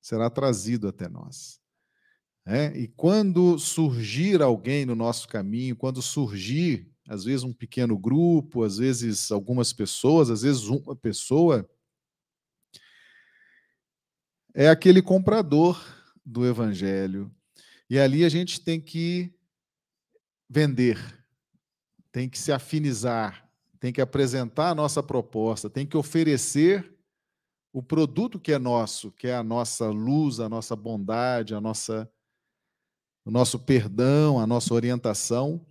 [0.00, 1.60] Será trazido até nós.
[2.44, 2.76] É?
[2.76, 8.78] E quando surgir alguém no nosso caminho, quando surgir, às vezes, um pequeno grupo, às
[8.78, 11.68] vezes algumas pessoas, às vezes uma pessoa,
[14.54, 15.80] é aquele comprador
[16.24, 17.34] do evangelho.
[17.88, 19.32] E ali a gente tem que
[20.48, 20.98] vender,
[22.10, 23.41] tem que se afinizar,
[23.82, 26.96] tem que apresentar a nossa proposta, tem que oferecer
[27.72, 32.08] o produto que é nosso, que é a nossa luz, a nossa bondade, a nossa
[33.24, 35.66] o nosso perdão, a nossa orientação.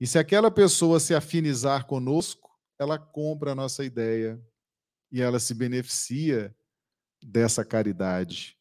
[0.00, 4.40] E se aquela pessoa se afinizar conosco, ela compra a nossa ideia
[5.10, 6.54] e ela se beneficia
[7.20, 8.56] dessa caridade.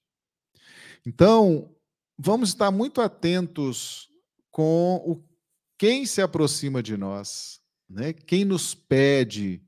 [1.05, 1.75] Então,
[2.17, 4.09] vamos estar muito atentos
[4.49, 5.23] com o
[5.77, 8.13] quem se aproxima de nós, né?
[8.13, 9.61] quem nos pede,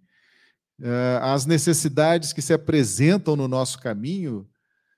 [0.80, 4.50] uh, as necessidades que se apresentam no nosso caminho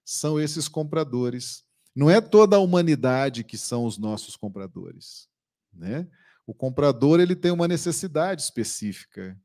[0.04, 1.64] são esses compradores.
[1.96, 5.28] Não é toda a humanidade que são os nossos compradores.
[5.74, 6.08] Né?
[6.46, 9.40] O comprador ele tem uma necessidade específica,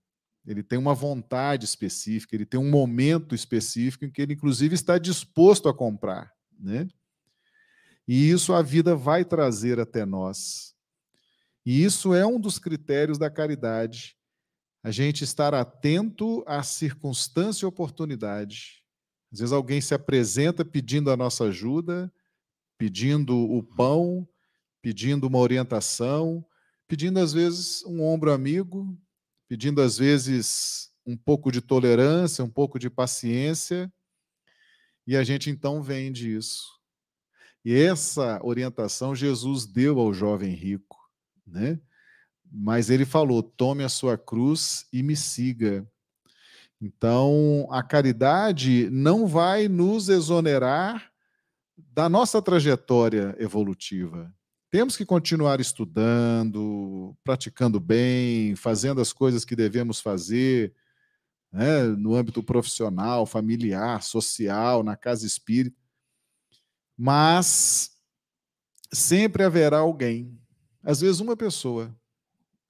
[0.46, 4.98] ele tem uma vontade específica, ele tem um momento específico em que ele, inclusive, está
[4.98, 6.32] disposto a comprar.
[6.58, 6.86] Né?
[8.06, 10.73] E isso a vida vai trazer até nós.
[11.64, 14.16] E isso é um dos critérios da caridade.
[14.82, 18.84] A gente estar atento à circunstância e oportunidade.
[19.32, 22.12] Às vezes alguém se apresenta pedindo a nossa ajuda,
[22.78, 24.28] pedindo o pão,
[24.82, 26.44] pedindo uma orientação,
[26.86, 28.96] pedindo às vezes um ombro amigo,
[29.48, 33.92] pedindo às vezes um pouco de tolerância, um pouco de paciência,
[35.06, 36.64] e a gente então vende isso.
[37.64, 41.03] E essa orientação Jesus deu ao jovem rico,
[41.46, 41.78] né?
[42.50, 45.86] Mas ele falou: tome a sua cruz e me siga.
[46.80, 51.10] Então, a caridade não vai nos exonerar
[51.76, 54.32] da nossa trajetória evolutiva.
[54.70, 60.74] Temos que continuar estudando, praticando bem, fazendo as coisas que devemos fazer
[61.52, 65.80] né, no âmbito profissional, familiar, social, na casa espírita.
[66.98, 67.92] Mas
[68.92, 70.36] sempre haverá alguém,
[70.84, 71.94] às vezes uma pessoa,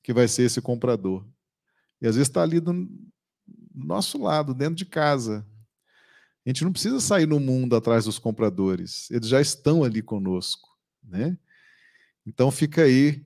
[0.02, 1.26] que vai ser esse comprador.
[2.00, 2.88] E às vezes está ali do
[3.74, 5.44] nosso lado, dentro de casa,
[6.46, 10.68] a gente não precisa sair no mundo atrás dos compradores, eles já estão ali conosco,
[11.02, 11.38] né?
[12.26, 13.24] Então fica aí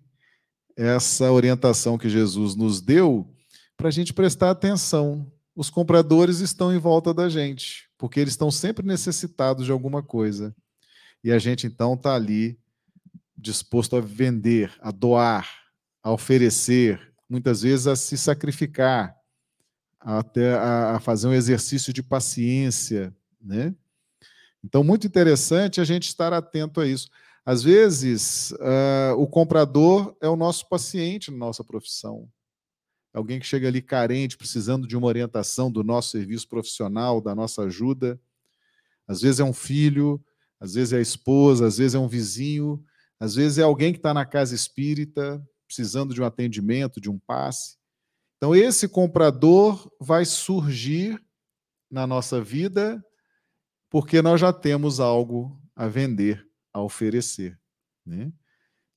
[0.77, 3.29] essa orientação que Jesus nos deu
[3.77, 5.31] para a gente prestar atenção.
[5.55, 10.55] Os compradores estão em volta da gente, porque eles estão sempre necessitados de alguma coisa.
[11.23, 12.57] E a gente então está ali
[13.39, 15.49] disposto a vender, a doar,
[16.03, 19.17] a oferecer, muitas vezes a se sacrificar,
[20.01, 23.75] até a, fazer um exercício de paciência, né?
[24.65, 27.09] Então, muito interessante a gente estar atento a isso.
[27.45, 32.29] Às vezes, uh, o comprador é o nosso paciente na nossa profissão.
[33.15, 37.63] Alguém que chega ali carente, precisando de uma orientação do nosso serviço profissional, da nossa
[37.63, 38.21] ajuda.
[39.07, 40.23] Às vezes é um filho,
[40.61, 42.85] às vezes é a esposa, às vezes é um vizinho,
[43.21, 47.19] às vezes é alguém que está na casa espírita, precisando de um atendimento, de um
[47.19, 47.77] passe.
[48.37, 51.21] Então, esse comprador vai surgir
[51.91, 53.05] na nossa vida
[53.91, 57.59] porque nós já temos algo a vender, a oferecer.
[58.07, 58.33] Né?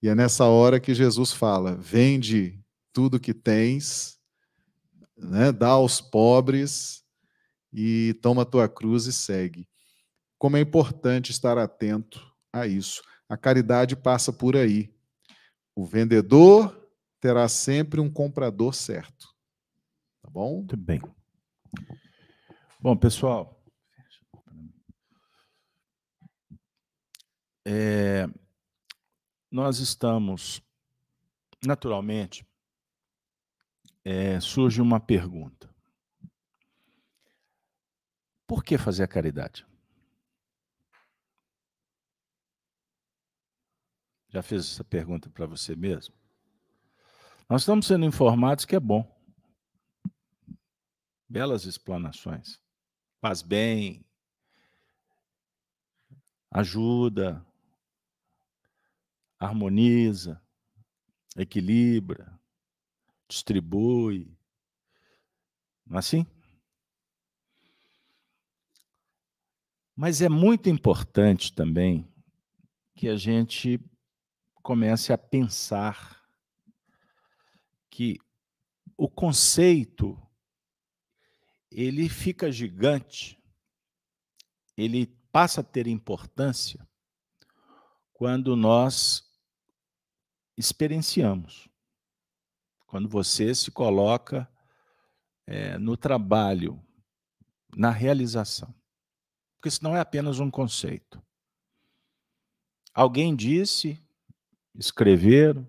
[0.01, 2.63] E é nessa hora que Jesus fala: vende
[2.93, 4.19] tudo que tens,
[5.17, 5.51] né?
[5.51, 7.03] dá aos pobres
[7.73, 9.67] e toma tua cruz e segue.
[10.37, 13.01] Como é importante estar atento a isso.
[13.31, 14.93] A caridade passa por aí.
[15.73, 16.85] O vendedor
[17.17, 19.33] terá sempre um comprador certo.
[20.21, 20.57] Tá bom?
[20.57, 21.01] Muito bem.
[22.77, 23.63] Bom, pessoal.
[27.65, 28.27] É,
[29.49, 30.61] nós estamos,
[31.65, 32.45] naturalmente,
[34.03, 35.73] é, surge uma pergunta:
[38.45, 39.65] por que fazer a caridade?
[44.31, 46.15] Já fez essa pergunta para você mesmo?
[47.49, 49.05] Nós estamos sendo informados que é bom.
[51.27, 52.61] Belas explanações.
[53.19, 54.05] Faz bem,
[56.49, 57.45] ajuda,
[59.37, 60.41] harmoniza,
[61.35, 62.39] equilibra,
[63.27, 64.33] distribui.
[65.85, 66.25] Não é assim?
[69.93, 72.07] Mas é muito importante também
[72.95, 73.77] que a gente
[74.61, 76.21] comece a pensar
[77.89, 78.17] que
[78.95, 80.17] o conceito
[81.69, 83.41] ele fica gigante,
[84.77, 86.87] ele passa a ter importância
[88.13, 89.23] quando nós
[90.57, 91.67] experienciamos.
[92.85, 94.51] Quando você se coloca
[95.47, 96.83] é, no trabalho,
[97.75, 98.73] na realização.
[99.55, 101.23] Porque isso não é apenas um conceito.
[102.93, 104.05] Alguém disse,
[104.75, 105.67] escreveram,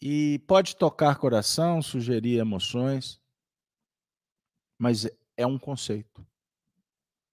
[0.00, 3.20] e pode tocar coração, sugerir emoções,
[4.78, 6.26] mas é um conceito,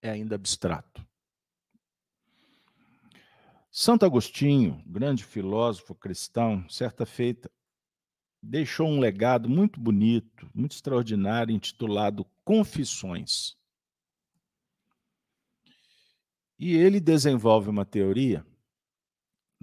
[0.02, 1.06] é ainda abstrato.
[3.70, 7.52] Santo Agostinho, grande filósofo cristão, certa feita,
[8.42, 13.58] deixou um legado muito bonito, muito extraordinário, intitulado Confissões.
[16.60, 18.46] E ele desenvolve uma teoria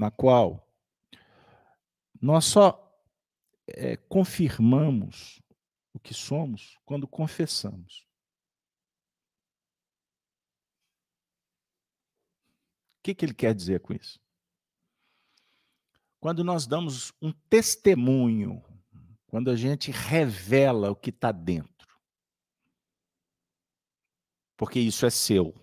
[0.00, 0.66] na qual
[2.22, 2.90] nós só
[3.66, 5.42] é, confirmamos
[5.92, 8.08] o que somos quando confessamos.
[12.96, 14.18] O que, que ele quer dizer com isso?
[16.18, 18.64] Quando nós damos um testemunho,
[19.26, 22.00] quando a gente revela o que está dentro,
[24.56, 25.54] porque isso é seu.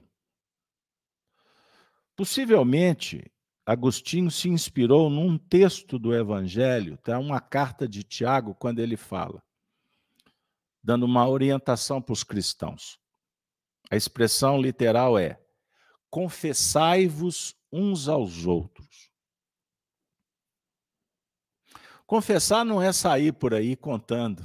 [2.16, 3.32] Possivelmente,
[3.68, 7.20] Agostinho se inspirou num texto do Evangelho, tá?
[7.20, 9.44] uma carta de Tiago, quando ele fala,
[10.82, 12.98] dando uma orientação para os cristãos.
[13.92, 15.38] A expressão literal é:
[16.10, 19.12] confessai-vos uns aos outros.
[22.06, 24.42] Confessar não é sair por aí contando.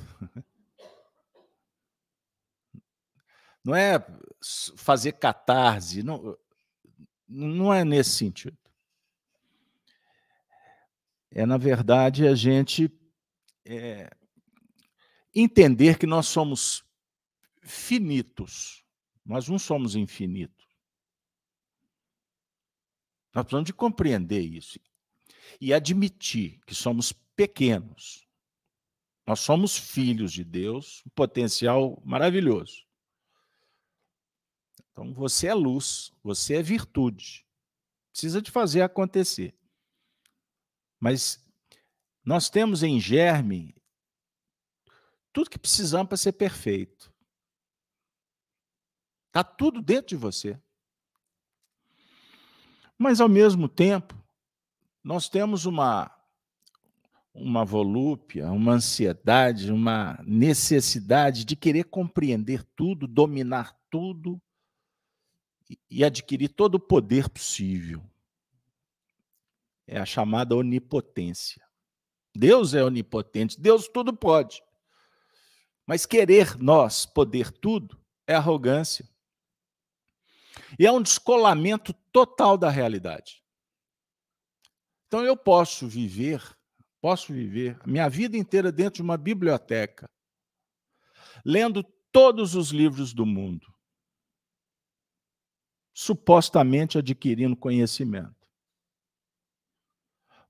[3.64, 4.04] Não é
[4.76, 6.36] fazer catarse, não,
[7.28, 8.58] não é nesse sentido.
[11.34, 12.90] É, na verdade, a gente
[13.64, 14.10] é,
[15.34, 16.84] entender que nós somos
[17.62, 18.84] finitos,
[19.24, 20.66] nós não somos infinitos.
[23.34, 24.78] Nós precisamos de compreender isso
[25.58, 28.26] e admitir que somos pequenos.
[29.26, 32.84] Nós somos filhos de Deus, um potencial maravilhoso.
[34.90, 37.46] Então você é luz, você é virtude.
[38.10, 39.54] Precisa de fazer acontecer.
[41.02, 41.44] Mas
[42.24, 43.74] nós temos em germe
[45.32, 47.12] tudo que precisamos para ser perfeito.
[49.26, 50.56] Está tudo dentro de você.
[52.96, 54.14] Mas, ao mesmo tempo,
[55.02, 56.08] nós temos uma,
[57.34, 64.40] uma volúpia, uma ansiedade, uma necessidade de querer compreender tudo, dominar tudo
[65.90, 68.08] e adquirir todo o poder possível.
[69.86, 71.62] É a chamada onipotência.
[72.34, 74.62] Deus é onipotente, Deus tudo pode.
[75.86, 79.08] Mas querer nós poder tudo é arrogância.
[80.78, 83.42] E é um descolamento total da realidade.
[85.06, 86.42] Então eu posso viver,
[87.00, 90.08] posso viver minha vida inteira dentro de uma biblioteca,
[91.44, 93.66] lendo todos os livros do mundo,
[95.92, 98.41] supostamente adquirindo conhecimento.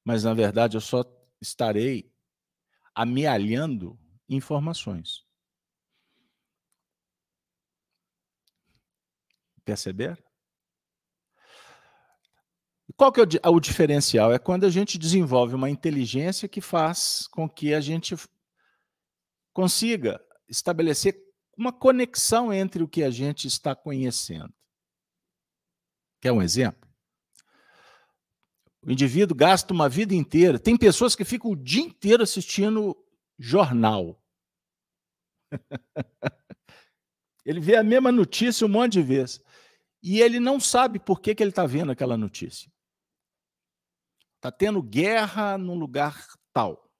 [0.04, 1.04] Mas na verdade eu só
[1.40, 2.12] estarei
[2.94, 3.98] amealhando
[4.28, 5.24] informações.
[9.64, 10.22] Perceber?
[12.96, 14.32] Qual que é o, o diferencial?
[14.32, 18.14] É quando a gente desenvolve uma inteligência que faz com que a gente
[19.52, 21.16] consiga estabelecer
[21.56, 24.52] uma conexão entre o que a gente está conhecendo.
[26.20, 26.91] Quer um exemplo?
[28.84, 30.58] O indivíduo gasta uma vida inteira.
[30.58, 32.96] Tem pessoas que ficam o dia inteiro assistindo
[33.38, 34.20] jornal.
[37.44, 39.40] ele vê a mesma notícia um monte de vezes.
[40.02, 42.70] E ele não sabe por que, que ele está vendo aquela notícia.
[44.34, 46.90] Está tendo guerra num lugar tal.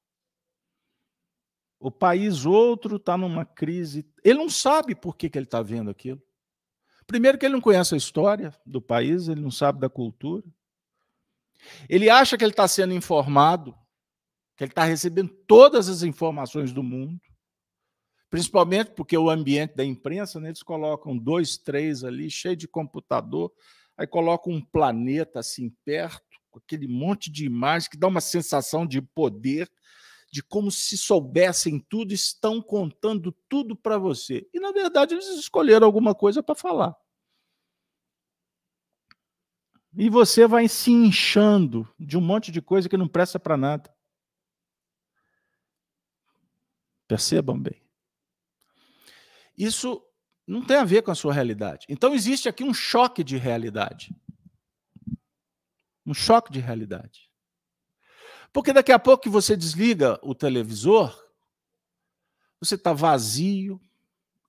[1.80, 4.08] O país outro está numa crise.
[4.22, 6.22] Ele não sabe por que, que ele está vendo aquilo.
[7.08, 10.46] Primeiro, que ele não conhece a história do país, ele não sabe da cultura.
[11.88, 13.74] Ele acha que ele está sendo informado,
[14.56, 17.20] que ele está recebendo todas as informações do mundo,
[18.30, 23.52] principalmente porque o ambiente da imprensa, né, eles colocam dois, três ali, cheio de computador,
[23.96, 28.86] aí colocam um planeta assim perto, com aquele monte de imagens que dá uma sensação
[28.86, 29.70] de poder
[30.32, 34.48] de como se soubessem tudo, estão contando tudo para você.
[34.52, 36.96] E, na verdade, eles escolheram alguma coisa para falar.
[39.94, 43.94] E você vai se inchando de um monte de coisa que não presta para nada.
[47.06, 47.82] Percebam bem.
[49.56, 50.02] Isso
[50.46, 51.86] não tem a ver com a sua realidade.
[51.88, 54.14] Então, existe aqui um choque de realidade.
[56.06, 57.30] Um choque de realidade.
[58.52, 61.16] Porque daqui a pouco que você desliga o televisor,
[62.60, 63.80] você está vazio,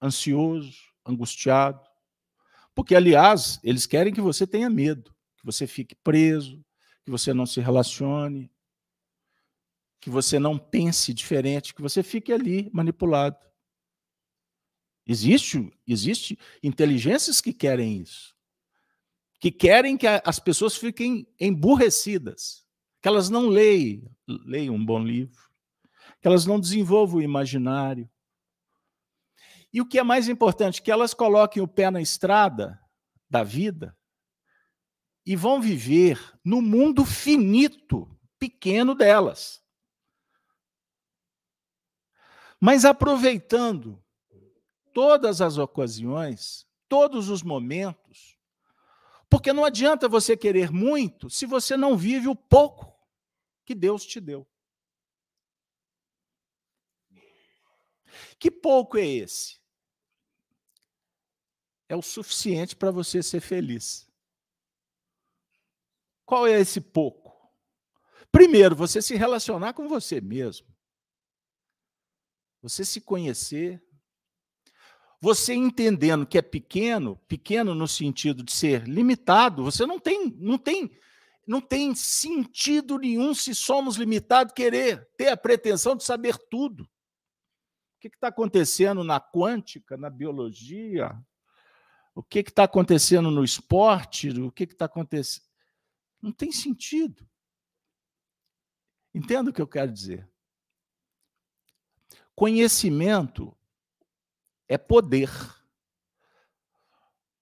[0.01, 1.81] ansioso, angustiado.
[2.73, 5.13] Porque, aliás, eles querem que você tenha medo,
[5.43, 6.63] que você fique preso,
[7.03, 8.49] que você não se relacione,
[9.99, 13.37] que você não pense diferente, que você fique ali manipulado.
[15.05, 18.33] Existe, existe inteligências que querem isso.
[19.37, 22.65] Que querem que as pessoas fiquem emburrecidas
[23.01, 25.49] que elas não leiam, leiam um bom livro,
[26.21, 28.09] que elas não desenvolvam o imaginário.
[29.73, 32.79] E o que é mais importante, que elas coloquem o pé na estrada
[33.29, 33.93] da vida
[35.25, 39.63] e vão viver no mundo finito, pequeno delas.
[42.59, 44.03] Mas aproveitando
[44.93, 48.37] todas as ocasiões, todos os momentos,
[49.29, 52.93] porque não adianta você querer muito se você não vive o pouco
[53.65, 54.47] que Deus te deu.
[58.37, 59.59] Que pouco é esse?
[61.89, 64.07] É o suficiente para você ser feliz.
[66.33, 67.31] Qual é esse pouco?
[68.31, 70.65] Primeiro, você se relacionar com você mesmo.
[72.59, 73.79] Você se conhecer.
[75.21, 80.57] Você entendendo que é pequeno, pequeno no sentido de ser limitado, você não tem, não
[80.57, 80.89] tem
[81.45, 86.81] não tem sentido nenhum se somos limitados querer ter a pretensão de saber tudo.
[86.81, 86.87] O
[87.99, 91.15] que está acontecendo na quântica, na biologia?
[92.15, 94.31] O que está acontecendo no esporte?
[94.31, 95.52] O que está acontecendo?
[96.23, 97.29] Não tem sentido.
[99.13, 100.25] Entenda o que eu quero dizer.
[102.33, 103.53] Conhecimento
[104.69, 105.29] é poder.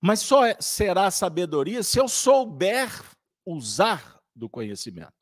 [0.01, 2.89] Mas só é, será sabedoria se eu souber
[3.45, 5.13] usar do conhecimento.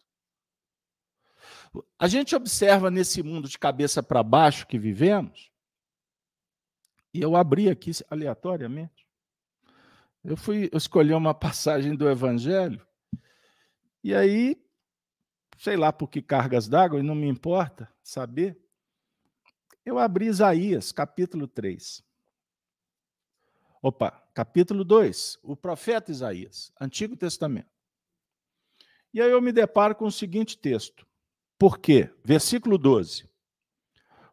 [2.00, 5.52] A gente observa nesse mundo de cabeça para baixo que vivemos,
[7.14, 9.06] e eu abri aqui aleatoriamente.
[10.24, 12.88] Eu fui escolher uma passagem do Evangelho,
[14.04, 14.62] e aí,
[15.58, 18.58] sei lá por que cargas d'água, e não me importa saber,
[19.86, 22.04] eu abri Isaías, capítulo 3.
[23.82, 27.72] Opa, capítulo 2, o profeta Isaías, Antigo Testamento.
[29.14, 31.08] E aí eu me deparo com o seguinte texto.
[31.58, 32.14] Por quê?
[32.24, 33.28] Versículo 12.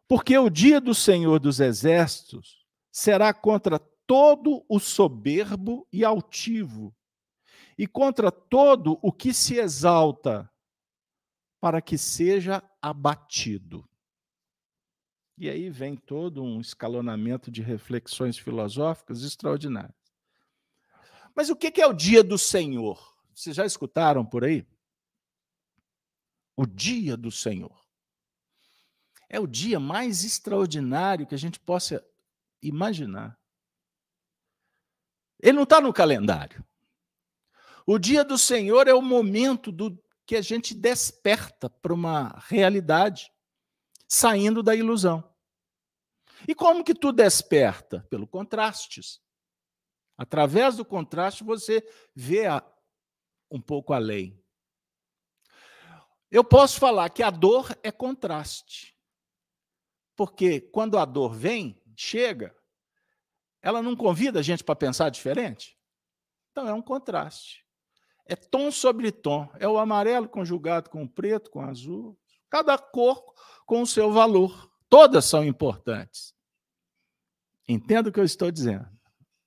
[0.07, 6.95] Porque o dia do Senhor dos Exércitos será contra todo o soberbo e altivo,
[7.77, 10.51] e contra todo o que se exalta,
[11.59, 13.87] para que seja abatido.
[15.37, 19.95] E aí vem todo um escalonamento de reflexões filosóficas extraordinárias.
[21.35, 23.15] Mas o que é o dia do Senhor?
[23.33, 24.65] Vocês já escutaram por aí?
[26.55, 27.85] O dia do Senhor.
[29.29, 32.03] É o dia mais extraordinário que a gente possa
[32.59, 33.39] imaginar.
[35.39, 36.65] Ele não está no calendário.
[37.89, 43.31] O dia do Senhor é o momento do que a gente desperta para uma realidade,
[44.09, 45.23] saindo da ilusão.
[46.45, 48.05] E como que tu desperta?
[48.09, 49.21] Pelo contrastes.
[50.17, 51.81] Através do contraste você
[52.13, 52.61] vê a,
[53.49, 54.37] um pouco além.
[56.29, 58.97] Eu posso falar que a dor é contraste.
[60.13, 62.53] Porque quando a dor vem, chega,
[63.61, 65.79] ela não convida a gente para pensar diferente?
[66.51, 67.66] Então é um contraste.
[68.27, 69.49] É tom sobre tom.
[69.59, 72.17] É o amarelo conjugado com o preto, com o azul.
[72.49, 73.23] Cada cor
[73.65, 74.69] com o seu valor.
[74.89, 76.33] Todas são importantes.
[77.67, 78.87] Entenda o que eu estou dizendo.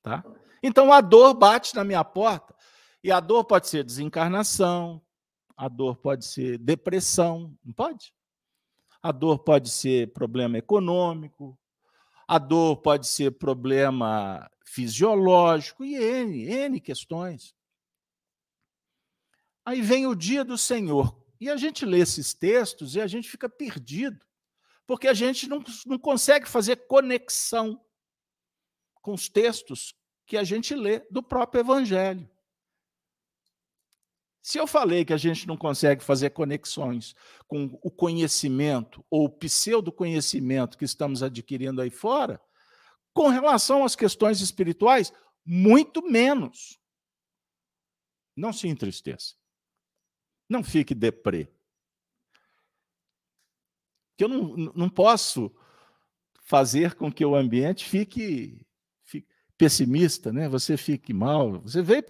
[0.03, 0.24] Tá?
[0.62, 2.55] Então a dor bate na minha porta
[3.03, 5.03] e a dor pode ser desencarnação,
[5.57, 8.12] a dor pode ser depressão, não pode?
[9.03, 11.59] A dor pode ser problema econômico,
[12.28, 17.55] a dor pode ser problema fisiológico e N, N questões.
[19.71, 21.16] Aí vem o dia do Senhor.
[21.41, 24.27] E a gente lê esses textos e a gente fica perdido,
[24.85, 27.81] porque a gente não, não consegue fazer conexão
[29.01, 29.95] com os textos
[30.27, 32.29] que a gente lê do próprio Evangelho.
[34.43, 37.14] Se eu falei que a gente não consegue fazer conexões
[37.47, 42.43] com o conhecimento ou o pseudo-conhecimento que estamos adquirindo aí fora,
[43.14, 45.12] com relação às questões espirituais,
[45.47, 46.77] muito menos.
[48.37, 49.39] Não se entristeça.
[50.51, 51.48] Não fique deprê.
[54.18, 55.55] Que eu não, não posso
[56.42, 58.66] fazer com que o ambiente fique
[59.57, 60.48] pessimista, né?
[60.48, 61.61] Você fique mal.
[61.61, 62.03] Você veio,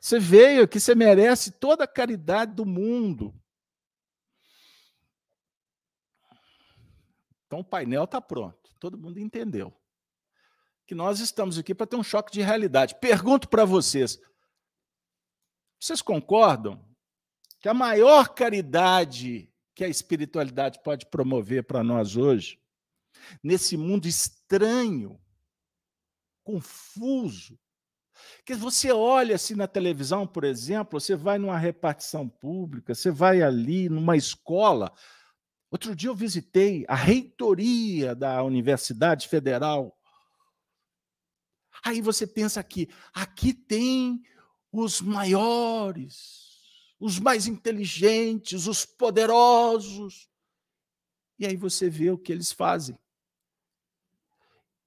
[0.00, 3.34] você veio que você merece toda a caridade do mundo.
[7.46, 8.70] Então o painel está pronto.
[8.78, 9.74] Todo mundo entendeu
[10.86, 12.94] que nós estamos aqui para ter um choque de realidade.
[13.00, 14.20] Pergunto para vocês:
[15.80, 16.87] vocês concordam
[17.60, 22.60] que a maior caridade que a espiritualidade pode promover para nós hoje,
[23.40, 25.20] nesse mundo estranho,
[26.42, 27.56] confuso.
[28.44, 33.40] Que você olha assim na televisão, por exemplo, você vai numa repartição pública, você vai
[33.40, 34.92] ali numa escola.
[35.70, 39.96] Outro dia eu visitei a reitoria da Universidade Federal.
[41.84, 44.20] Aí você pensa aqui, aqui tem
[44.72, 46.47] os maiores,
[46.98, 50.28] os mais inteligentes, os poderosos.
[51.38, 52.98] E aí você vê o que eles fazem.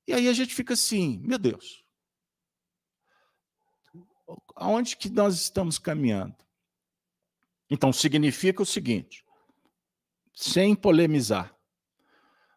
[0.08, 1.86] E aí a gente fica assim, meu Deus,
[4.56, 6.36] aonde que nós estamos caminhando?
[7.70, 9.26] Então significa o seguinte,
[10.34, 11.56] sem polemizar,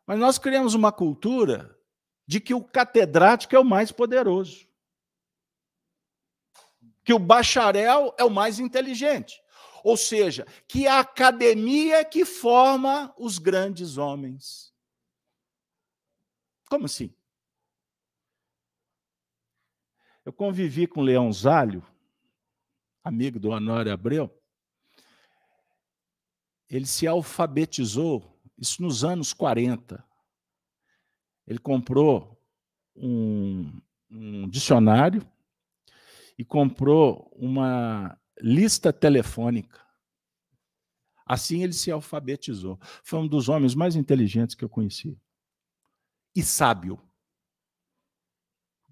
[0.04, 1.78] mas nós criamos uma cultura
[2.26, 4.66] de que o catedrático é o mais poderoso,
[7.04, 9.40] que o bacharel é o mais inteligente,
[9.84, 14.72] ou seja, que a academia é que forma os grandes homens.
[16.70, 17.14] Como assim?
[20.24, 21.86] Eu convivi com Leão Zalho,
[23.04, 24.34] amigo do Honório Abreu.
[26.70, 28.24] Ele se alfabetizou,
[28.56, 30.02] isso nos anos 40.
[31.46, 32.42] Ele comprou
[32.96, 33.70] um,
[34.10, 35.22] um dicionário
[36.38, 39.82] e comprou uma lista telefônica.
[41.26, 42.78] Assim ele se alfabetizou.
[43.02, 45.18] Foi um dos homens mais inteligentes que eu conheci.
[46.34, 47.00] E sábio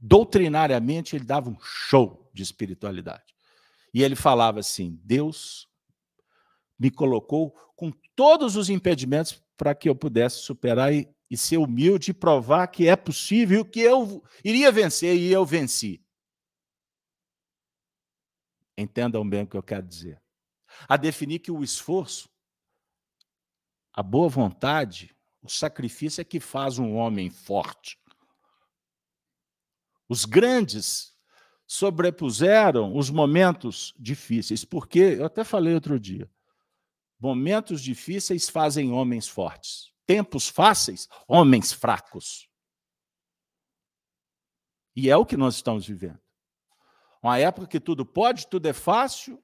[0.03, 3.33] doutrinariamente, ele dava um show de espiritualidade.
[3.95, 5.69] E ele falava assim: Deus
[6.77, 12.11] me colocou com todos os impedimentos para que eu pudesse superar e, e ser humilde
[12.11, 16.05] e provar que é possível, que eu iria vencer e eu venci.
[18.77, 20.23] Entendam bem o que eu quero dizer.
[20.89, 22.29] A definir que o esforço,
[23.93, 27.99] a boa vontade, o sacrifício é que faz um homem forte.
[30.09, 31.13] Os grandes
[31.67, 36.31] sobrepuseram os momentos difíceis, porque, eu até falei outro dia,
[37.19, 42.49] momentos difíceis fazem homens fortes, tempos fáceis, homens fracos.
[44.95, 46.21] E é o que nós estamos vivendo.
[47.23, 49.43] Uma época que tudo pode, tudo é fácil.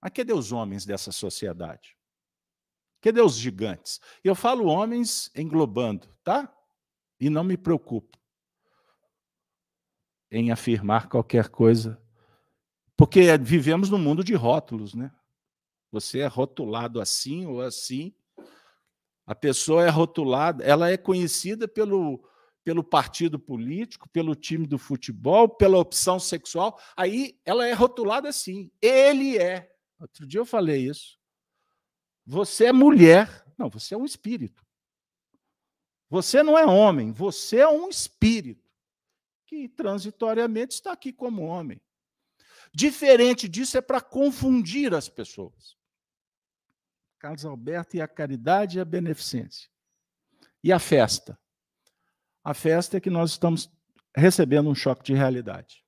[0.00, 1.96] Mas cadê os homens dessa sociedade?
[3.00, 4.00] Cadê os gigantes?
[4.22, 6.52] Eu falo homens englobando, tá?
[7.18, 8.18] E não me preocupo
[10.30, 12.00] em afirmar qualquer coisa,
[12.94, 15.10] porque vivemos num mundo de rótulos, né?
[15.90, 18.14] Você é rotulado assim ou assim.
[19.24, 22.22] A pessoa é rotulada, ela é conhecida pelo,
[22.68, 26.78] pelo partido político, pelo time do futebol, pela opção sexual.
[26.94, 28.70] Aí ela é rotulada assim.
[28.78, 29.74] Ele é.
[29.98, 31.18] Outro dia eu falei isso.
[32.26, 33.42] Você é mulher.
[33.56, 34.62] Não, você é um espírito.
[36.10, 38.70] Você não é homem, você é um espírito
[39.46, 41.80] que transitoriamente está aqui como homem.
[42.70, 45.74] Diferente disso é para confundir as pessoas.
[47.18, 49.70] Carlos Alberto e a caridade e a beneficência.
[50.62, 51.38] E a festa?
[52.44, 53.70] A festa é que nós estamos
[54.14, 55.84] recebendo um choque de realidade.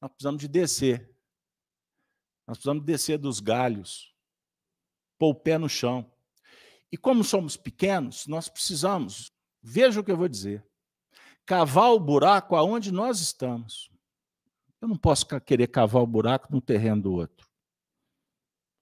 [0.00, 1.10] Nós precisamos de descer.
[2.46, 4.14] Nós precisamos descer dos galhos,
[5.18, 6.10] pôr o pé no chão.
[6.90, 9.32] E como somos pequenos, nós precisamos,
[9.62, 10.66] veja o que eu vou dizer,
[11.46, 13.90] cavar o buraco aonde nós estamos.
[14.80, 17.48] Eu não posso querer cavar o buraco no terreno do outro.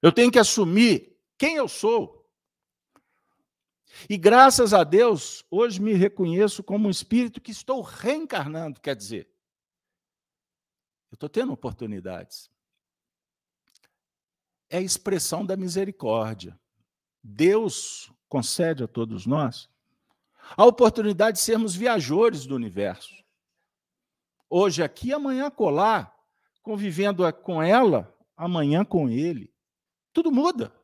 [0.03, 2.20] Eu tenho que assumir quem eu sou.
[4.09, 9.29] E graças a Deus, hoje me reconheço como um espírito que estou reencarnando, quer dizer,
[11.11, 12.51] eu estou tendo oportunidades.
[14.69, 16.59] É a expressão da misericórdia.
[17.23, 19.69] Deus concede a todos nós
[20.57, 23.15] a oportunidade de sermos viajores do universo.
[24.49, 26.17] Hoje aqui, amanhã colar,
[26.63, 29.53] convivendo com ela, amanhã com ele.
[30.13, 30.75] Tudo muda.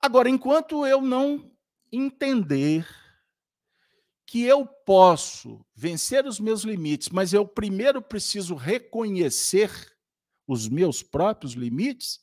[0.00, 1.51] Agora, enquanto eu não
[1.92, 2.88] entender
[4.24, 9.94] que eu posso vencer os meus limites, mas eu primeiro preciso reconhecer
[10.46, 12.20] os meus próprios limites,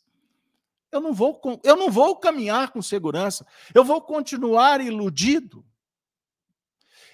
[0.92, 3.46] eu não vou, eu não vou caminhar com segurança.
[3.76, 5.64] Eu vou continuar iludido.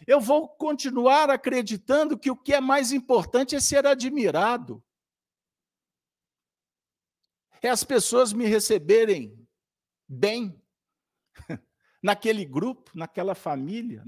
[0.07, 4.83] Eu vou continuar acreditando que o que é mais importante é ser admirado.
[7.61, 9.45] É as pessoas me receberem
[10.07, 10.61] bem
[12.05, 14.03] naquele grupo, naquela família.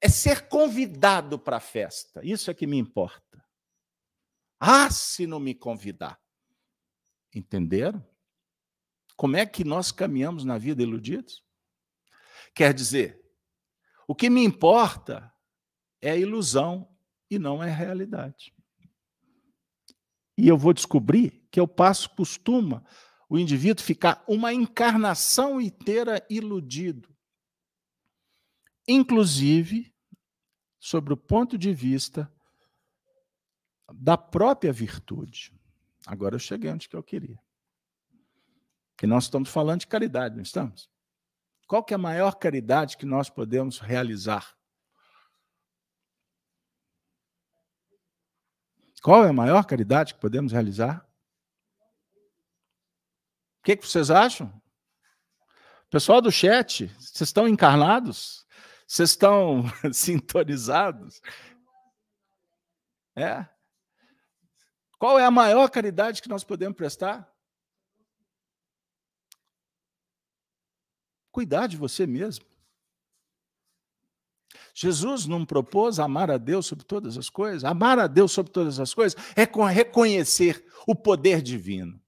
[0.00, 2.20] É ser convidado para a festa.
[2.24, 3.44] Isso é que me importa.
[4.58, 6.20] Ah, se não me convidar.
[7.32, 8.04] Entenderam?
[9.16, 11.44] Como é que nós caminhamos na vida iludidos?
[12.52, 13.22] Quer dizer,
[14.08, 15.32] o que me importa
[16.02, 16.92] é a ilusão
[17.30, 18.52] e não é a realidade.
[20.36, 22.84] E eu vou descobrir que eu passo, costuma
[23.28, 27.09] o indivíduo ficar uma encarnação inteira iludido.
[28.92, 29.94] Inclusive,
[30.80, 32.28] sobre o ponto de vista
[33.92, 35.54] da própria virtude.
[36.04, 37.40] Agora eu cheguei onde que eu queria.
[38.96, 40.90] Que nós estamos falando de caridade, não estamos?
[41.68, 44.58] Qual que é a maior caridade que nós podemos realizar?
[49.00, 51.08] Qual é a maior caridade que podemos realizar?
[53.60, 54.60] O que, que vocês acham?
[55.88, 58.44] Pessoal do chat, vocês estão encarnados?
[58.90, 59.62] Vocês estão
[59.94, 61.22] sintonizados?
[63.14, 63.46] É?
[64.98, 67.32] Qual é a maior caridade que nós podemos prestar?
[71.30, 72.44] Cuidar de você mesmo.
[74.74, 77.62] Jesus não propôs amar a Deus sobre todas as coisas?
[77.62, 82.02] Amar a Deus sobre todas as coisas é reconhecer o poder divino.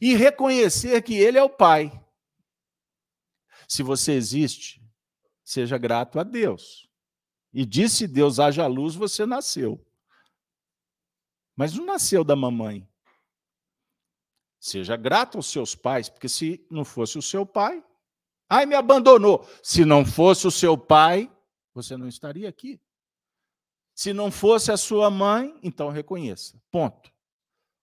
[0.00, 1.92] E reconhecer que Ele é o Pai.
[3.68, 4.81] Se você existe,
[5.44, 6.88] seja grato a Deus.
[7.52, 9.84] E disse Deus: haja luz, você nasceu.
[11.54, 12.88] Mas não nasceu da mamãe.
[14.58, 17.84] Seja grato aos seus pais, porque se não fosse o seu pai,
[18.48, 19.46] ai, me abandonou.
[19.62, 21.30] Se não fosse o seu pai,
[21.74, 22.80] você não estaria aqui.
[23.94, 26.60] Se não fosse a sua mãe, então reconheça.
[26.70, 27.12] Ponto.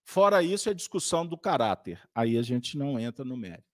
[0.02, 2.00] Fora isso, é discussão do caráter.
[2.14, 3.69] Aí a gente não entra no mérito.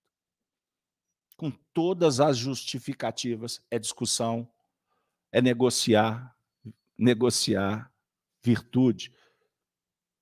[1.37, 4.49] Com todas as justificativas, é discussão,
[5.31, 6.35] é negociar,
[6.97, 7.93] negociar
[8.43, 9.13] virtude,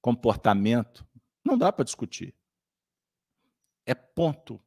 [0.00, 1.06] comportamento.
[1.44, 2.34] Não dá para discutir.
[3.86, 4.60] É ponto.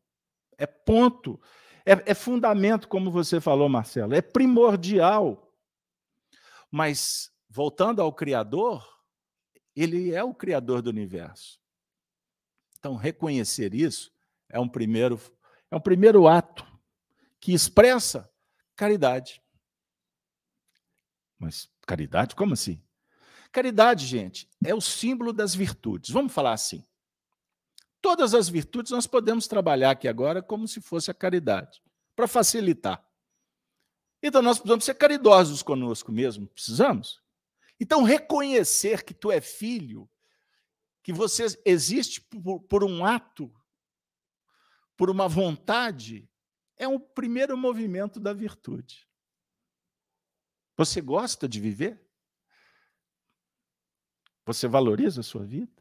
[0.57, 1.39] É ponto.
[1.85, 4.13] É, é fundamento, como você falou, Marcelo.
[4.13, 5.51] É primordial.
[6.69, 8.85] Mas, voltando ao Criador,
[9.75, 11.59] ele é o Criador do universo.
[12.77, 14.11] Então, reconhecer isso
[14.49, 15.19] é um primeiro,
[15.71, 16.65] é um primeiro ato
[17.39, 18.29] que expressa
[18.75, 19.41] caridade.
[21.37, 22.81] Mas caridade, como assim?
[23.51, 26.09] Caridade, gente, é o símbolo das virtudes.
[26.09, 26.85] Vamos falar assim.
[28.01, 31.81] Todas as virtudes nós podemos trabalhar aqui agora como se fosse a caridade,
[32.15, 33.03] para facilitar.
[34.21, 37.21] Então nós precisamos ser caridosos conosco mesmo, precisamos.
[37.79, 40.09] Então reconhecer que tu é filho,
[41.03, 43.51] que você existe por, por um ato,
[44.97, 46.27] por uma vontade,
[46.75, 49.07] é o primeiro movimento da virtude.
[50.75, 52.03] Você gosta de viver?
[54.45, 55.71] Você valoriza a sua vida?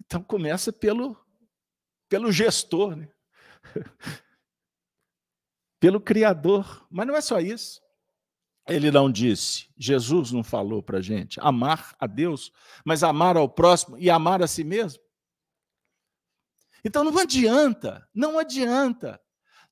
[0.00, 1.16] Então começa pelo,
[2.08, 3.10] pelo gestor, né?
[5.80, 6.86] pelo Criador.
[6.90, 7.80] Mas não é só isso.
[8.68, 12.52] Ele não disse, Jesus não falou para gente amar a Deus,
[12.84, 15.02] mas amar ao próximo e amar a si mesmo.
[16.84, 19.20] Então não adianta, não adianta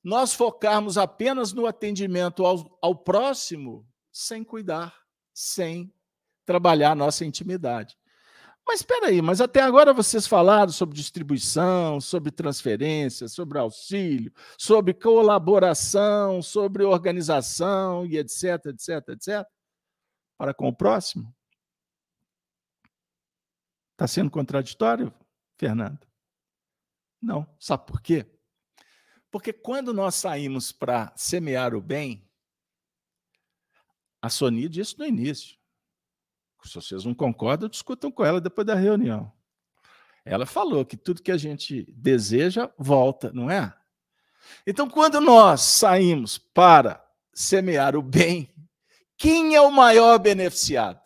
[0.03, 4.95] nós focarmos apenas no atendimento ao, ao próximo sem cuidar,
[5.33, 5.93] sem
[6.45, 7.97] trabalhar a nossa intimidade.
[8.65, 14.93] Mas espera aí, mas até agora vocês falaram sobre distribuição, sobre transferência, sobre auxílio, sobre
[14.93, 19.47] colaboração, sobre organização e etc, etc, etc.
[20.37, 21.33] Para com o próximo?
[23.93, 25.13] Está sendo contraditório,
[25.57, 26.10] Fernando?
[27.21, 27.47] Não.
[27.59, 28.25] Sabe por quê?
[29.29, 32.27] Porque quando nós saímos para semear o bem,
[34.21, 35.57] a Sony disse no início.
[36.63, 39.31] Se vocês não concordam, discutam com ela depois da reunião.
[40.23, 43.73] Ela falou que tudo que a gente deseja volta, não é?
[44.67, 47.03] Então, quando nós saímos para
[47.33, 48.53] semear o bem,
[49.17, 51.00] quem é o maior beneficiado?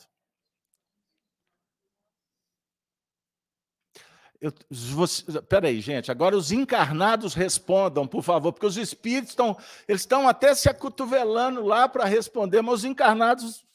[4.45, 10.03] Eu, você, peraí, gente, agora os encarnados respondam, por favor, porque os espíritos estão, eles
[10.03, 13.65] estão até se acotovelando lá para responder, mas os encarnados,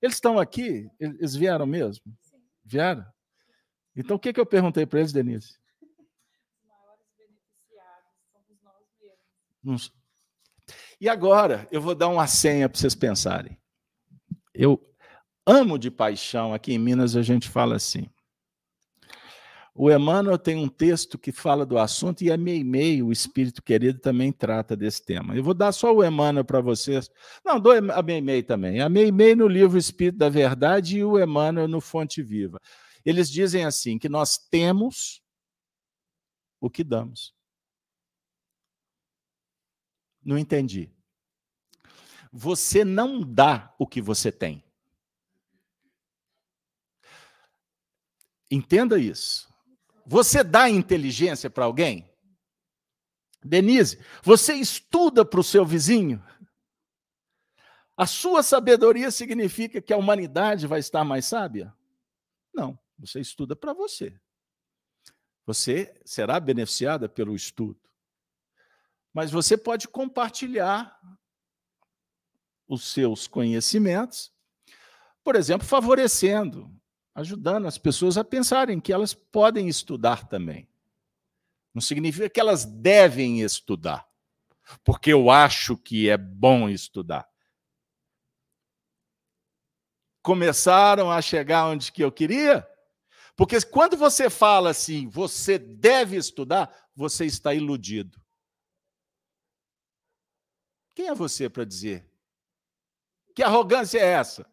[0.00, 0.88] eles estão aqui?
[0.98, 2.02] Eles vieram mesmo?
[2.64, 3.04] Vieram?
[3.94, 5.58] Então, o que, que eu perguntei para eles, Denise?
[5.82, 8.82] Os maiores beneficiados somos nós
[9.62, 9.92] mesmos.
[10.98, 13.60] E agora, eu vou dar uma senha para vocês pensarem.
[14.54, 14.80] Eu
[15.46, 18.08] amo de paixão, aqui em Minas a gente fala assim.
[19.76, 23.98] O Emmanuel tem um texto que fala do assunto e a Meimei, o Espírito Querido,
[23.98, 25.36] também trata desse tema.
[25.36, 27.10] Eu vou dar só o Emmanuel para vocês.
[27.44, 28.80] Não, dou a Meimei também.
[28.80, 32.60] A Meimei no livro Espírito da Verdade e o Emmanuel no Fonte Viva.
[33.04, 35.20] Eles dizem assim, que nós temos
[36.60, 37.34] o que damos.
[40.24, 40.88] Não entendi.
[42.32, 44.64] Você não dá o que você tem.
[48.48, 49.53] Entenda isso.
[50.06, 52.10] Você dá inteligência para alguém?
[53.42, 56.22] Denise, você estuda para o seu vizinho?
[57.96, 61.74] A sua sabedoria significa que a humanidade vai estar mais sábia?
[62.52, 64.18] Não, você estuda para você.
[65.46, 67.80] Você será beneficiada pelo estudo.
[69.12, 70.98] Mas você pode compartilhar
[72.66, 74.32] os seus conhecimentos,
[75.22, 76.74] por exemplo, favorecendo
[77.14, 80.68] ajudando as pessoas a pensarem que elas podem estudar também.
[81.72, 84.08] Não significa que elas devem estudar,
[84.82, 87.28] porque eu acho que é bom estudar.
[90.22, 92.66] Começaram a chegar onde que eu queria?
[93.36, 98.20] Porque quando você fala assim, você deve estudar, você está iludido.
[100.94, 102.08] Quem é você para dizer?
[103.34, 104.46] Que arrogância é essa?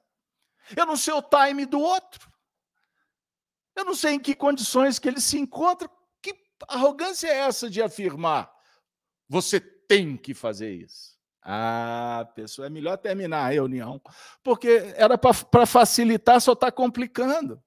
[0.76, 2.30] Eu não sei o time do outro.
[3.76, 5.89] Eu não sei em que condições que ele se encontra.
[6.22, 6.36] Que
[6.67, 8.51] arrogância é essa de afirmar?
[9.28, 11.17] Você tem que fazer isso.
[11.41, 13.99] Ah, pessoal, é melhor terminar a reunião,
[14.43, 17.61] porque era para facilitar, só está complicando.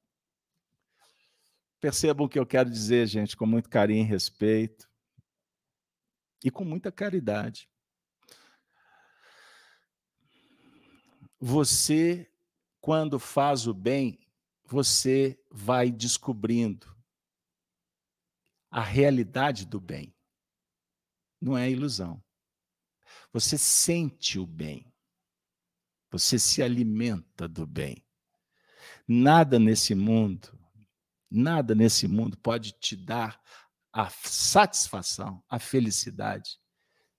[1.80, 4.88] Percebam o que eu quero dizer, gente, com muito carinho e respeito
[6.44, 7.68] e com muita caridade.
[11.40, 12.30] Você,
[12.80, 14.23] quando faz o bem,
[14.74, 16.92] você vai descobrindo
[18.68, 20.12] a realidade do bem.
[21.40, 22.20] Não é ilusão.
[23.32, 24.92] Você sente o bem.
[26.10, 28.04] Você se alimenta do bem.
[29.06, 30.58] Nada nesse mundo,
[31.30, 33.40] nada nesse mundo pode te dar
[33.92, 36.58] a satisfação, a felicidade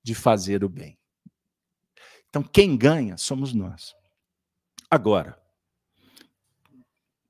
[0.04, 1.00] de fazer o bem.
[2.28, 3.96] Então, quem ganha somos nós.
[4.92, 5.42] Agora,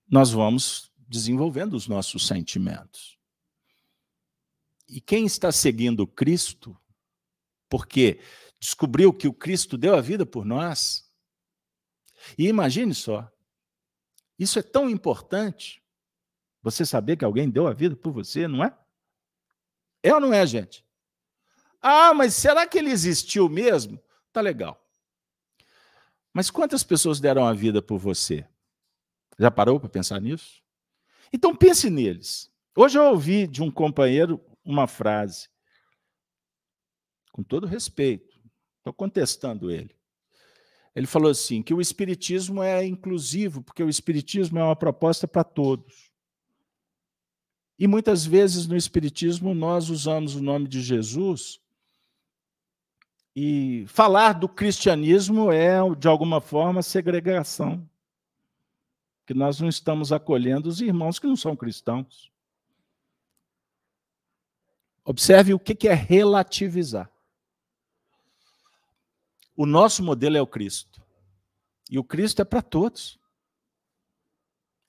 [0.07, 3.17] nós vamos desenvolvendo os nossos sentimentos.
[4.87, 6.77] E quem está seguindo Cristo,
[7.69, 8.19] porque
[8.59, 11.11] descobriu que o Cristo deu a vida por nós,
[12.37, 13.31] e imagine só,
[14.37, 15.83] isso é tão importante,
[16.61, 18.75] você saber que alguém deu a vida por você, não é?
[20.01, 20.85] É ou não é, gente?
[21.81, 24.01] Ah, mas será que ele existiu mesmo?
[24.33, 24.83] Tá legal.
[26.33, 28.47] Mas quantas pessoas deram a vida por você?
[29.37, 30.61] Já parou para pensar nisso?
[31.31, 32.51] Então pense neles.
[32.75, 35.47] Hoje eu ouvi de um companheiro uma frase,
[37.31, 38.39] com todo respeito,
[38.77, 39.95] estou contestando ele.
[40.95, 45.43] Ele falou assim: que o Espiritismo é inclusivo, porque o Espiritismo é uma proposta para
[45.43, 46.09] todos.
[47.77, 51.59] E muitas vezes no Espiritismo nós usamos o nome de Jesus
[53.35, 57.87] e falar do cristianismo é, de alguma forma, segregação
[59.25, 62.31] que nós não estamos acolhendo os irmãos que não são cristãos.
[65.03, 67.11] Observe o que é relativizar.
[69.55, 71.01] O nosso modelo é o Cristo.
[71.89, 73.19] E o Cristo é para todos.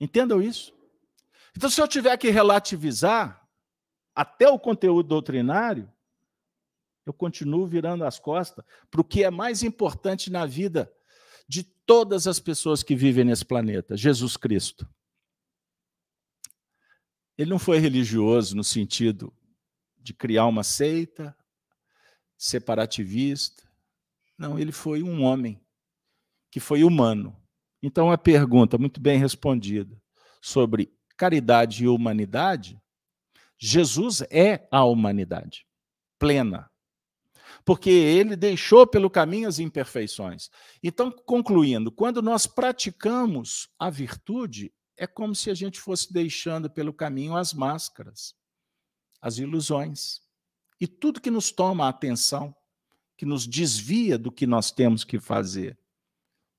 [0.01, 0.75] Entendam isso?
[1.57, 3.49] Então, se eu tiver que relativizar
[4.15, 5.91] até o conteúdo doutrinário,
[7.05, 10.93] eu continuo virando as costas para o que é mais importante na vida
[11.49, 14.89] de todas as pessoas que vivem nesse planeta, Jesus Cristo.
[17.39, 19.33] Ele não foi religioso no sentido
[19.99, 21.37] de criar uma seita,
[22.37, 23.63] separativista.
[24.39, 25.61] Não, ele foi um homem
[26.51, 27.37] que foi humano.
[27.83, 30.01] Então, a pergunta muito bem respondida
[30.41, 32.81] sobre caridade e humanidade,
[33.59, 35.67] Jesus é a humanidade
[36.19, 36.71] plena.
[37.67, 40.49] Porque ele deixou pelo caminho as imperfeições.
[40.81, 46.95] Então, concluindo, quando nós praticamos a virtude, é como se a gente fosse deixando pelo
[46.95, 48.37] caminho as máscaras,
[49.21, 50.21] as ilusões.
[50.81, 52.55] E tudo que nos toma a atenção,
[53.17, 55.77] que nos desvia do que nós temos que fazer.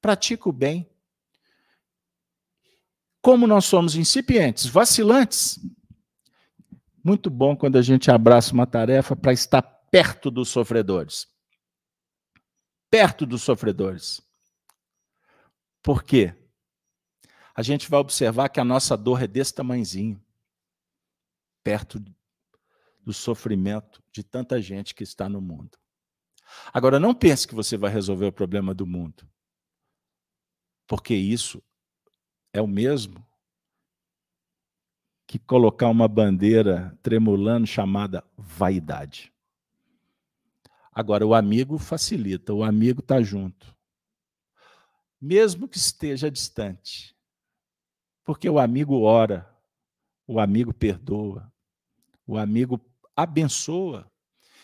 [0.01, 0.89] Pratica o bem.
[3.21, 5.57] Como nós somos incipientes, vacilantes,
[7.01, 11.27] muito bom quando a gente abraça uma tarefa para estar perto dos sofredores.
[12.89, 14.21] Perto dos sofredores.
[15.81, 16.35] Por quê?
[17.55, 20.23] A gente vai observar que a nossa dor é desse tamanzinho,
[21.63, 21.99] perto
[22.99, 25.77] do sofrimento de tanta gente que está no mundo.
[26.73, 29.27] Agora, não pense que você vai resolver o problema do mundo,
[30.85, 31.63] porque isso
[32.53, 33.25] é o mesmo
[35.25, 39.33] que colocar uma bandeira tremulando chamada vaidade.
[40.97, 43.71] Agora, o amigo facilita, o amigo está junto.
[45.21, 47.15] Mesmo que esteja distante.
[48.23, 49.47] Porque o amigo ora,
[50.25, 51.53] o amigo perdoa,
[52.25, 52.83] o amigo
[53.15, 54.11] abençoa.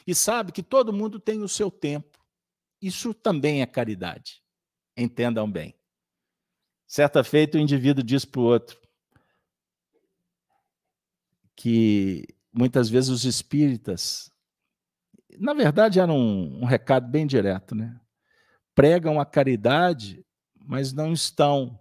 [0.08, 2.18] E sabe que todo mundo tem o seu tempo.
[2.82, 4.44] Isso também é caridade.
[4.98, 5.76] Entendam bem.
[6.88, 8.82] Certa feita, o indivíduo diz para o outro
[11.56, 14.33] que muitas vezes os espíritas
[15.40, 18.00] na verdade, era um, um recado bem direto, né?
[18.76, 20.26] Pregam a caridade,
[20.66, 21.80] mas não estão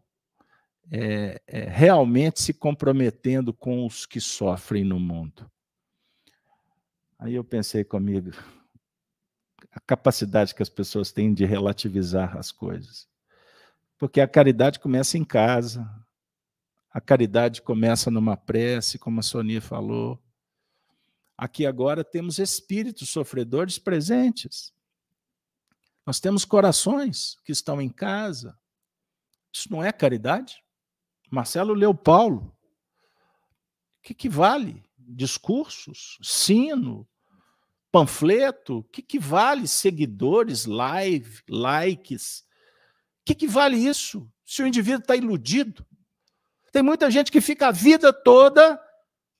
[0.90, 5.50] é, é, realmente se comprometendo com os que sofrem no mundo.
[7.18, 8.32] Aí eu pensei comigo,
[9.70, 13.08] a capacidade que as pessoas têm de relativizar as coisas.
[13.96, 15.88] Porque a caridade começa em casa,
[16.90, 20.22] a caridade começa numa prece, como a Sonia falou,
[21.42, 24.72] Aqui agora temos espíritos sofredores presentes.
[26.06, 28.56] Nós temos corações que estão em casa.
[29.52, 30.62] Isso não é caridade?
[31.28, 32.56] Marcelo leu Paulo.
[33.98, 34.84] O que, que vale?
[34.96, 37.08] Discursos, sino,
[37.90, 38.78] panfleto?
[38.78, 42.44] O que, que vale seguidores, live, likes?
[43.20, 45.84] O que, que vale isso se o indivíduo está iludido?
[46.70, 48.80] Tem muita gente que fica a vida toda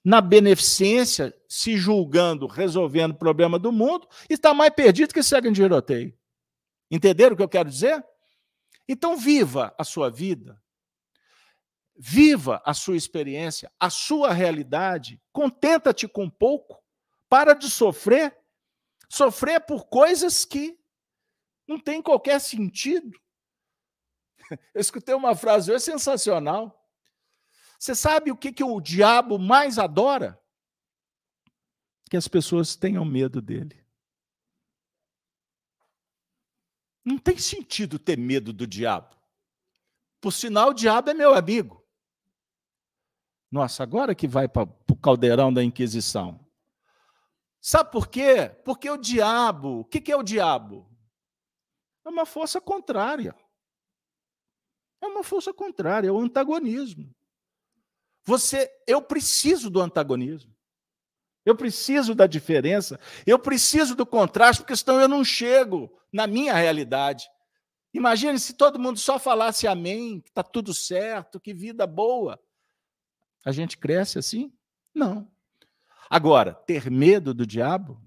[0.05, 5.53] na beneficência, se julgando, resolvendo o problema do mundo, está mais perdido que segue em
[5.53, 6.17] tiroteio.
[6.91, 8.05] Entenderam o que eu quero dizer?
[8.89, 10.61] Então, viva a sua vida,
[11.97, 16.83] viva a sua experiência, a sua realidade, contenta-te com pouco,
[17.29, 18.37] para de sofrer,
[19.09, 20.77] sofrer por coisas que
[21.67, 23.19] não têm qualquer sentido.
[24.75, 26.82] Eu escutei uma frase hoje sensacional.
[27.83, 30.41] Você sabe o que, que o diabo mais adora?
[32.09, 33.85] Que as pessoas tenham medo dele.
[37.05, 39.21] Não tem sentido ter medo do diabo.
[40.21, 41.85] Por sinal, o diabo é meu amigo.
[43.51, 46.39] Nossa, agora que vai para o caldeirão da Inquisição.
[47.61, 48.49] Sabe por quê?
[48.65, 50.89] Porque o diabo, o que, que é o diabo?
[52.05, 53.35] É uma força contrária.
[55.01, 57.13] É uma força contrária, é o antagonismo.
[58.25, 60.53] Você, eu preciso do antagonismo.
[61.45, 66.55] Eu preciso da diferença, eu preciso do contraste, porque senão eu não chego na minha
[66.55, 67.29] realidade.
[67.93, 72.41] Imagine se todo mundo só falasse amém, que está tudo certo, que vida boa.
[73.45, 74.53] A gente cresce assim?
[74.95, 75.31] Não.
[76.09, 78.01] Agora, ter medo do diabo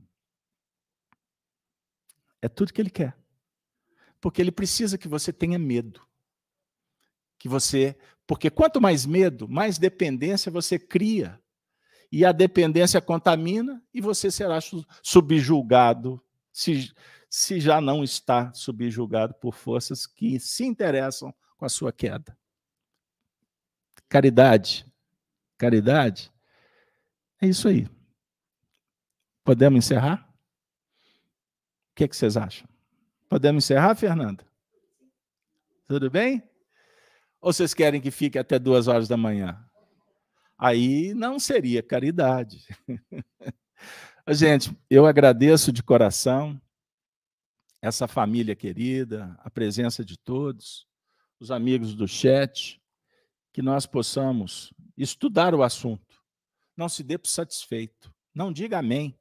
[2.42, 3.18] é tudo que ele quer.
[4.22, 6.02] Porque ele precisa que você tenha medo.
[7.38, 7.98] Que você
[8.28, 11.40] porque quanto mais medo, mais dependência você cria.
[12.12, 14.60] E a dependência contamina e você será
[15.02, 16.94] subjulgado, se,
[17.30, 22.38] se já não está subjulgado por forças que se interessam com a sua queda.
[24.08, 24.86] Caridade.
[25.58, 26.32] Caridade.
[27.42, 27.88] É isso aí.
[29.44, 30.28] Podemos encerrar?
[31.92, 32.68] O que, é que vocês acham?
[33.30, 34.46] Podemos encerrar, Fernanda?
[35.88, 36.44] Tudo bem?
[37.46, 39.64] Ou vocês querem que fique até duas horas da manhã?
[40.58, 42.66] Aí não seria caridade.
[44.30, 46.60] Gente, eu agradeço de coração
[47.84, 50.88] essa família querida, a presença de todos,
[51.40, 52.82] os amigos do chat,
[53.54, 56.20] que nós possamos estudar o assunto.
[56.76, 58.12] Não se dê por satisfeito.
[58.34, 59.16] Não diga amém.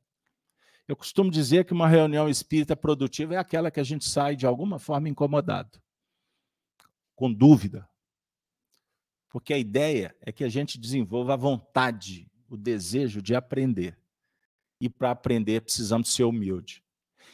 [0.88, 4.46] Eu costumo dizer que uma reunião espírita produtiva é aquela que a gente sai de
[4.46, 5.78] alguma forma incomodado,
[7.14, 7.86] com dúvida.
[9.34, 13.98] Porque a ideia é que a gente desenvolva a vontade, o desejo de aprender.
[14.80, 16.84] E para aprender precisamos ser humilde.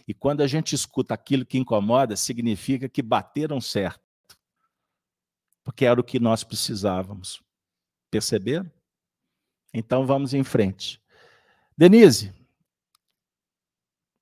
[0.08, 4.00] E quando a gente escuta aquilo que incomoda, significa que bateram certo.
[5.62, 7.42] Porque era o que nós precisávamos.
[8.10, 8.72] Perceberam?
[9.70, 10.98] Então vamos em frente.
[11.76, 12.32] Denise,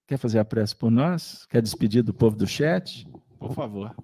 [0.05, 1.46] quer fazer a prece por nós?
[1.46, 3.06] Quer despedir do povo do chat?
[3.38, 3.94] Por favor.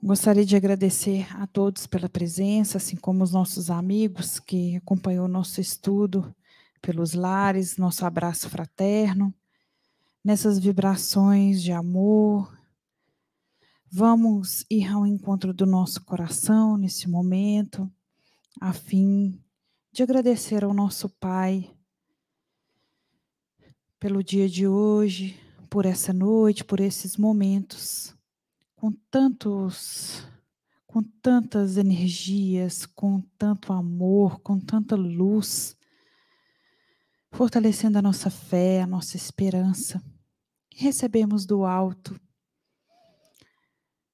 [0.00, 5.60] Gostaria de agradecer a todos pela presença, assim como os nossos amigos que acompanhou nosso
[5.60, 6.32] estudo
[6.80, 9.34] pelos lares, nosso abraço fraterno,
[10.24, 12.56] nessas vibrações de amor.
[13.90, 17.90] Vamos ir ao encontro do nosso coração nesse momento,
[18.60, 19.42] a fim
[19.90, 21.74] de agradecer ao nosso Pai
[23.98, 25.36] pelo dia de hoje,
[25.68, 28.16] por essa noite, por esses momentos
[28.78, 30.24] com tantos
[30.86, 35.76] com tantas energias, com tanto amor, com tanta luz,
[37.30, 40.02] fortalecendo a nossa fé, a nossa esperança.
[40.74, 42.18] Recebemos do alto.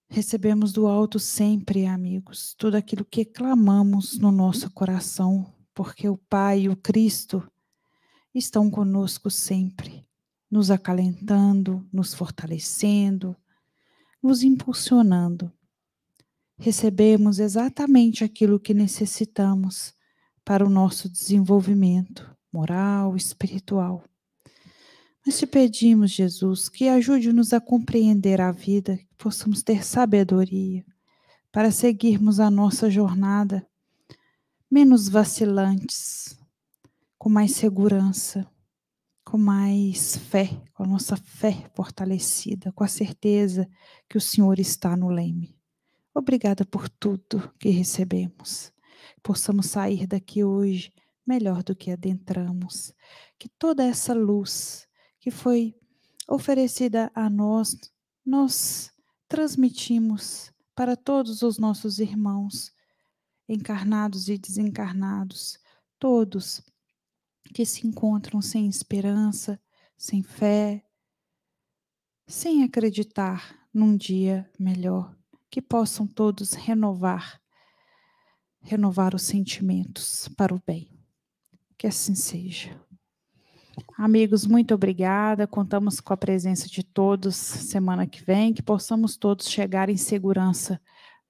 [0.08, 6.62] Recebemos do alto sempre, amigos, tudo aquilo que clamamos no nosso coração, porque o Pai
[6.62, 7.48] e o Cristo
[8.34, 10.04] estão conosco sempre,
[10.50, 13.36] nos acalentando, nos fortalecendo,
[14.24, 15.52] nos impulsionando.
[16.56, 19.92] Recebemos exatamente aquilo que necessitamos
[20.42, 24.02] para o nosso desenvolvimento moral, espiritual.
[25.26, 30.86] Mas te pedimos, Jesus, que ajude-nos a compreender a vida, que possamos ter sabedoria
[31.52, 33.66] para seguirmos a nossa jornada
[34.70, 36.38] menos vacilantes,
[37.18, 38.50] com mais segurança,
[39.34, 43.68] com mais fé, com a nossa fé fortalecida, com a certeza
[44.08, 45.58] que o Senhor está no leme.
[46.14, 48.72] Obrigada por tudo que recebemos.
[49.24, 50.92] Possamos sair daqui hoje
[51.26, 52.94] melhor do que adentramos.
[53.36, 54.86] Que toda essa luz
[55.18, 55.74] que foi
[56.28, 57.76] oferecida a nós,
[58.24, 58.92] nós
[59.26, 62.70] transmitimos para todos os nossos irmãos,
[63.48, 65.58] encarnados e desencarnados,
[65.98, 66.62] todos
[67.52, 69.60] que se encontram sem esperança,
[69.96, 70.84] sem fé,
[72.26, 75.14] sem acreditar num dia melhor,
[75.50, 77.40] que possam todos renovar,
[78.60, 80.88] renovar os sentimentos para o bem.
[81.76, 82.80] Que assim seja.
[83.96, 85.46] Amigos, muito obrigada.
[85.46, 90.80] Contamos com a presença de todos semana que vem, que possamos todos chegar em segurança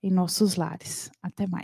[0.02, 1.10] em nossos lares.
[1.22, 1.52] Até mais.